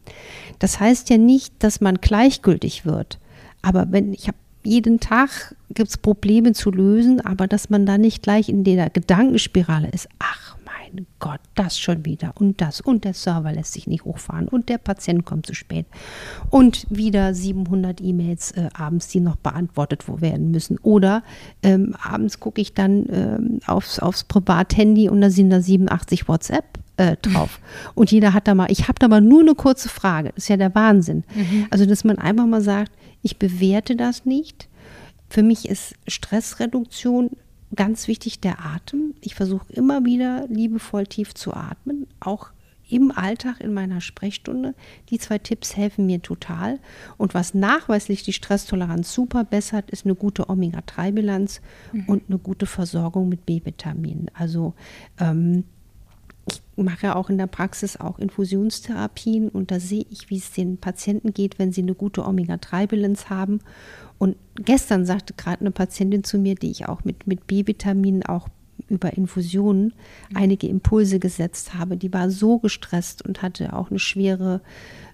[0.58, 3.20] Das heißt ja nicht, dass man gleichgültig wird.
[3.62, 7.98] Aber wenn ich habe jeden Tag gibt es Probleme zu lösen, aber dass man da
[7.98, 10.53] nicht gleich in der Gedankenspirale ist, ach
[10.94, 14.70] mein Gott, das schon wieder und das und der Server lässt sich nicht hochfahren und
[14.70, 15.86] der Patient kommt zu spät
[16.50, 20.78] und wieder 700 E-Mails äh, abends, die noch beantwortet werden müssen.
[20.80, 21.24] Oder
[21.62, 26.80] ähm, abends gucke ich dann ähm, aufs, aufs Privathandy und da sind da 87 WhatsApp
[26.98, 27.60] äh, drauf.
[27.96, 30.30] Und jeder hat da mal, ich habe da mal nur eine kurze Frage.
[30.36, 31.24] Das ist ja der Wahnsinn.
[31.34, 31.66] Mhm.
[31.72, 32.92] Also, dass man einfach mal sagt,
[33.24, 34.68] ich bewerte das nicht.
[35.28, 37.32] Für mich ist Stressreduktion
[37.76, 39.16] ganz wichtig der Atem.
[39.22, 42.52] Ich versuche immer wieder liebevoll tief zu atmen, auch
[42.90, 44.76] im Alltag in meiner Sprechstunde.
[45.10, 46.80] Die zwei Tipps helfen mir total.
[47.18, 52.06] Und was nachweislich die Stresstoleranz super bessert, ist eine gute Omega-3-Bilanz mhm.
[52.06, 54.30] und eine gute Versorgung mit B-Vitaminen.
[54.34, 54.74] Also
[55.20, 55.64] ähm,
[56.46, 60.52] ich mache ja auch in der Praxis auch Infusionstherapien und da sehe ich, wie es
[60.52, 63.60] den Patienten geht, wenn sie eine gute Omega-3-Bilanz haben.
[64.18, 68.48] Und gestern sagte gerade eine Patientin zu mir, die ich auch mit, mit B-Vitaminen auch
[68.90, 69.94] über Infusionen
[70.30, 70.38] mhm.
[70.38, 74.62] einige Impulse gesetzt habe, die war so gestresst und hatte auch eine schwere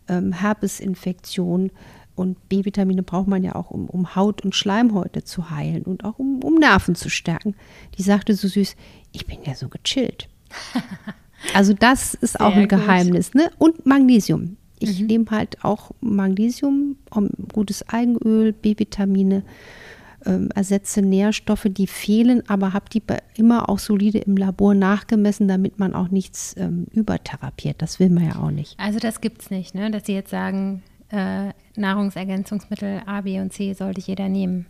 [0.08, 1.72] ähm, Herpesinfektion.
[2.15, 6.20] Und B-Vitamine braucht man ja auch, um, um Haut und Schleimhäute zu heilen und auch
[6.20, 7.56] um, um Nerven zu stärken.
[7.98, 8.76] Die sagte so süß,
[9.12, 10.28] ich bin ja so gechillt.
[11.54, 13.34] Also das ist Sehr auch ein Geheimnis.
[13.34, 13.52] Ne?
[13.58, 14.58] Und Magnesium.
[14.80, 15.08] Ich mhm.
[15.08, 16.95] nehme halt auch Magnesium,
[17.54, 19.43] gutes Algenöl, B-Vitamine,
[20.25, 23.02] ähm, ersetze Nährstoffe, die fehlen, aber habe die
[23.36, 27.82] immer auch solide im Labor nachgemessen, damit man auch nichts ähm, übertherapiert.
[27.82, 28.78] Das will man ja auch nicht.
[28.80, 29.91] Also das gibt es nicht, ne?
[29.91, 34.65] dass Sie jetzt sagen, äh, Nahrungsergänzungsmittel A, B und C sollte jeder nehmen.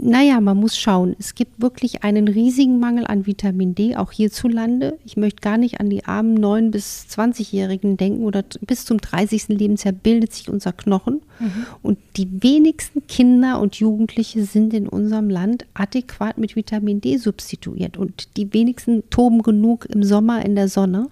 [0.00, 1.14] Naja, man muss schauen.
[1.18, 4.98] Es gibt wirklich einen riesigen Mangel an Vitamin D, auch hierzulande.
[5.04, 9.48] Ich möchte gar nicht an die armen 9- bis 20-Jährigen denken oder bis zum 30.
[9.48, 11.20] Lebensjahr bildet sich unser Knochen.
[11.38, 11.66] Mhm.
[11.82, 17.96] Und die wenigsten Kinder und Jugendliche sind in unserem Land adäquat mit Vitamin D substituiert.
[17.96, 21.08] Und die wenigsten toben genug im Sommer in der Sonne.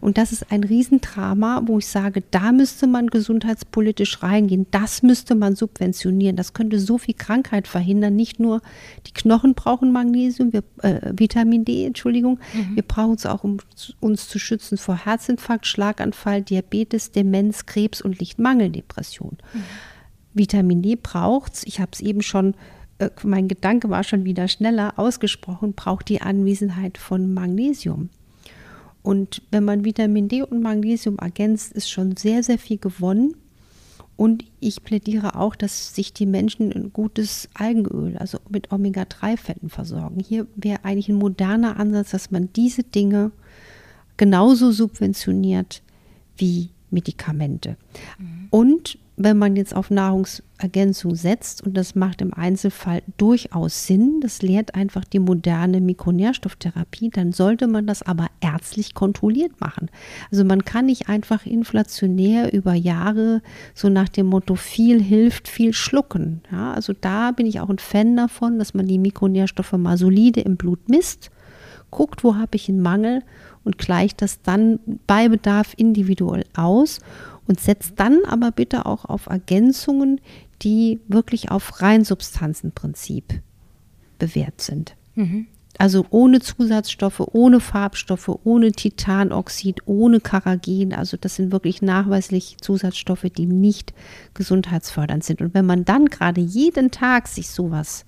[0.00, 4.66] Und das ist ein Riesendrama, wo ich sage, da müsste man gesundheitspolitisch reingehen.
[4.70, 6.36] Das müsste man subventionieren.
[6.36, 8.16] Das könnte so viel Krankheit verhindern.
[8.16, 8.62] Nicht nur
[9.06, 12.38] die Knochen brauchen Magnesium, wir, äh, Vitamin D, Entschuldigung.
[12.54, 12.76] Mhm.
[12.76, 13.58] Wir brauchen es auch, um
[14.00, 19.36] uns zu schützen vor Herzinfarkt, Schlaganfall, Diabetes, Demenz, Krebs und Lichtmangeldepression.
[19.52, 19.62] Mhm.
[20.32, 22.54] Vitamin D braucht es, ich habe es eben schon,
[22.98, 28.08] äh, mein Gedanke war schon wieder schneller ausgesprochen, braucht die Anwesenheit von Magnesium.
[29.02, 33.34] Und wenn man Vitamin D und Magnesium ergänzt, ist schon sehr, sehr viel gewonnen.
[34.16, 40.20] Und ich plädiere auch, dass sich die Menschen ein gutes Algenöl, also mit Omega-3-Fetten versorgen.
[40.20, 43.32] Hier wäre eigentlich ein moderner Ansatz, dass man diese Dinge
[44.18, 45.82] genauso subventioniert
[46.36, 47.78] wie Medikamente.
[48.18, 48.48] Mhm.
[48.50, 54.40] Und wenn man jetzt auf Nahrungsergänzung setzt, und das macht im Einzelfall durchaus Sinn, das
[54.40, 59.90] lehrt einfach die moderne Mikronährstofftherapie, dann sollte man das aber ärztlich kontrolliert machen.
[60.30, 63.42] Also man kann nicht einfach inflationär über Jahre
[63.74, 66.40] so nach dem Motto viel hilft, viel schlucken.
[66.50, 70.40] Ja, also da bin ich auch ein Fan davon, dass man die Mikronährstoffe mal solide
[70.40, 71.30] im Blut misst,
[71.90, 73.22] guckt, wo habe ich einen Mangel
[73.64, 77.00] und gleicht das dann bei Bedarf individuell aus
[77.50, 80.20] und setzt dann aber bitte auch auf Ergänzungen,
[80.62, 83.42] die wirklich auf Reinsubstanzenprinzip
[84.20, 84.94] bewährt sind.
[85.16, 85.48] Mhm.
[85.76, 90.94] Also ohne Zusatzstoffe, ohne Farbstoffe, ohne Titanoxid, ohne Karagen.
[90.94, 93.94] Also das sind wirklich nachweislich Zusatzstoffe, die nicht
[94.34, 95.42] gesundheitsfördernd sind.
[95.42, 98.04] Und wenn man dann gerade jeden Tag sich sowas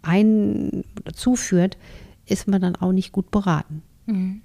[0.00, 1.76] ein zuführt,
[2.24, 3.82] ist man dann auch nicht gut beraten.
[4.06, 4.40] Mhm.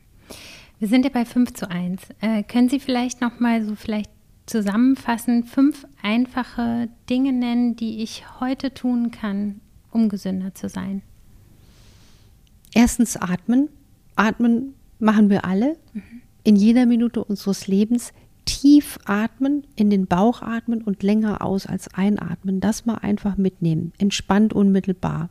[0.80, 2.01] Wir sind ja bei 5 zu 1.
[2.19, 4.11] Äh, können Sie vielleicht noch mal so vielleicht
[4.48, 11.04] zusammenfassend fünf einfache Dinge nennen, die ich heute tun kann, um gesünder zu sein?
[12.74, 13.70] Erstens atmen.
[14.16, 15.78] Atmen machen wir alle.
[15.93, 16.22] Mhm.
[16.43, 18.14] In jeder Minute unseres Lebens
[18.45, 22.62] tief atmen, in den Bauch atmen und länger aus als einatmen.
[22.62, 23.91] Das mal einfach mitnehmen.
[23.98, 25.30] Entspannt unmittelbar.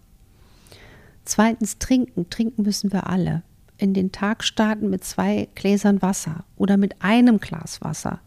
[1.25, 2.29] Zweitens trinken.
[2.29, 3.43] Trinken müssen wir alle.
[3.79, 8.21] In den Tag starten mit zwei Gläsern Wasser oder mit einem Glas Wasser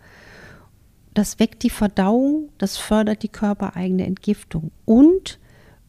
[1.13, 5.39] das weckt die Verdauung, das fördert die körpereigene Entgiftung und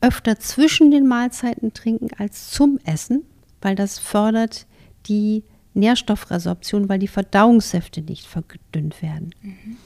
[0.00, 3.24] öfter zwischen den Mahlzeiten trinken als zum Essen,
[3.60, 4.66] weil das fördert
[5.06, 5.44] die
[5.74, 9.34] Nährstoffresorption, weil die Verdauungssäfte nicht verdünnt werden.
[9.42, 9.76] Mhm.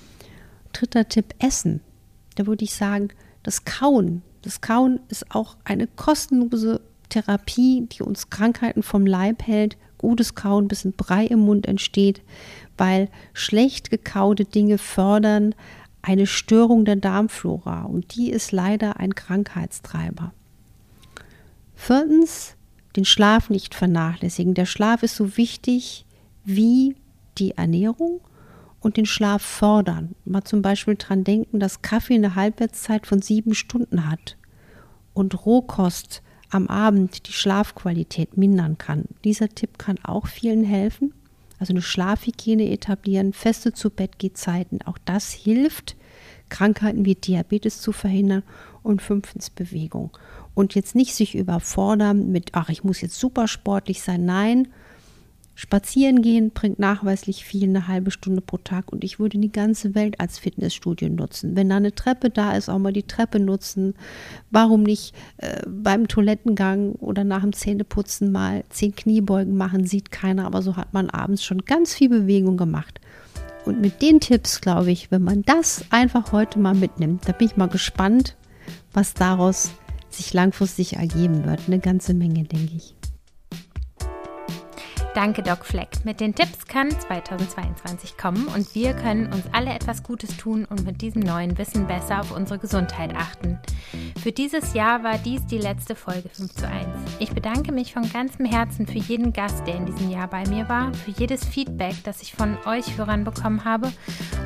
[0.72, 1.80] Dritter Tipp, Essen.
[2.36, 3.08] Da würde ich sagen,
[3.42, 4.22] das Kauen.
[4.42, 9.76] Das Kauen ist auch eine kostenlose Therapie, die uns Krankheiten vom Leib hält.
[9.98, 12.22] Gutes Kauen, bis ein Brei im Mund entsteht,
[12.76, 15.54] weil schlecht gekaute Dinge fördern
[16.02, 20.32] eine Störung der Darmflora und die ist leider ein Krankheitstreiber.
[21.74, 22.56] Viertens,
[22.96, 24.54] den Schlaf nicht vernachlässigen.
[24.54, 26.04] Der Schlaf ist so wichtig
[26.44, 26.96] wie
[27.38, 28.20] die Ernährung
[28.80, 30.14] und den Schlaf fördern.
[30.24, 34.36] Mal zum Beispiel daran denken, dass Kaffee eine Halbwertszeit von sieben Stunden hat
[35.14, 39.06] und Rohkost am Abend die Schlafqualität mindern kann.
[39.24, 41.12] Dieser Tipp kann auch vielen helfen
[41.64, 44.82] also eine Schlafhygiene etablieren, feste Zu-Bett-Gehzeiten.
[44.84, 45.96] Auch das hilft,
[46.50, 48.42] Krankheiten wie Diabetes zu verhindern.
[48.82, 50.10] Und fünftens Bewegung.
[50.52, 54.26] Und jetzt nicht sich überfordern mit, ach, ich muss jetzt super sportlich sein.
[54.26, 54.68] Nein,
[55.56, 59.94] Spazieren gehen bringt nachweislich viel, eine halbe Stunde pro Tag und ich würde die ganze
[59.94, 61.54] Welt als Fitnessstudio nutzen.
[61.54, 63.94] Wenn da eine Treppe da ist, auch mal die Treppe nutzen.
[64.50, 70.44] Warum nicht äh, beim Toilettengang oder nach dem Zähneputzen mal zehn Kniebeugen machen, sieht keiner,
[70.46, 73.00] aber so hat man abends schon ganz viel Bewegung gemacht.
[73.64, 77.46] Und mit den Tipps, glaube ich, wenn man das einfach heute mal mitnimmt, da bin
[77.46, 78.36] ich mal gespannt,
[78.92, 79.70] was daraus
[80.10, 81.60] sich langfristig ergeben wird.
[81.66, 82.94] Eine ganze Menge, denke ich.
[85.14, 86.04] Danke, Doc Fleck.
[86.04, 90.84] Mit den Tipps kann 2022 kommen und wir können uns alle etwas Gutes tun und
[90.84, 93.60] mit diesem neuen Wissen besser auf unsere Gesundheit achten.
[94.20, 96.86] Für dieses Jahr war dies die letzte Folge 5 zu 1.
[97.20, 100.68] Ich bedanke mich von ganzem Herzen für jeden Gast, der in diesem Jahr bei mir
[100.68, 103.92] war, für jedes Feedback, das ich von euch Hörern bekommen habe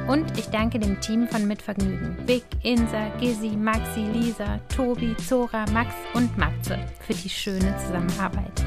[0.07, 2.17] und ich danke dem Team von Mitvergnügen.
[2.27, 8.65] Vic, Insa, Gizzy, Maxi, Lisa, Tobi, Zora, Max und Matze für die schöne Zusammenarbeit.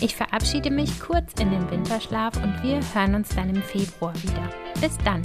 [0.00, 4.48] Ich verabschiede mich kurz in den Winterschlaf und wir hören uns dann im Februar wieder.
[4.80, 5.20] Bis dann!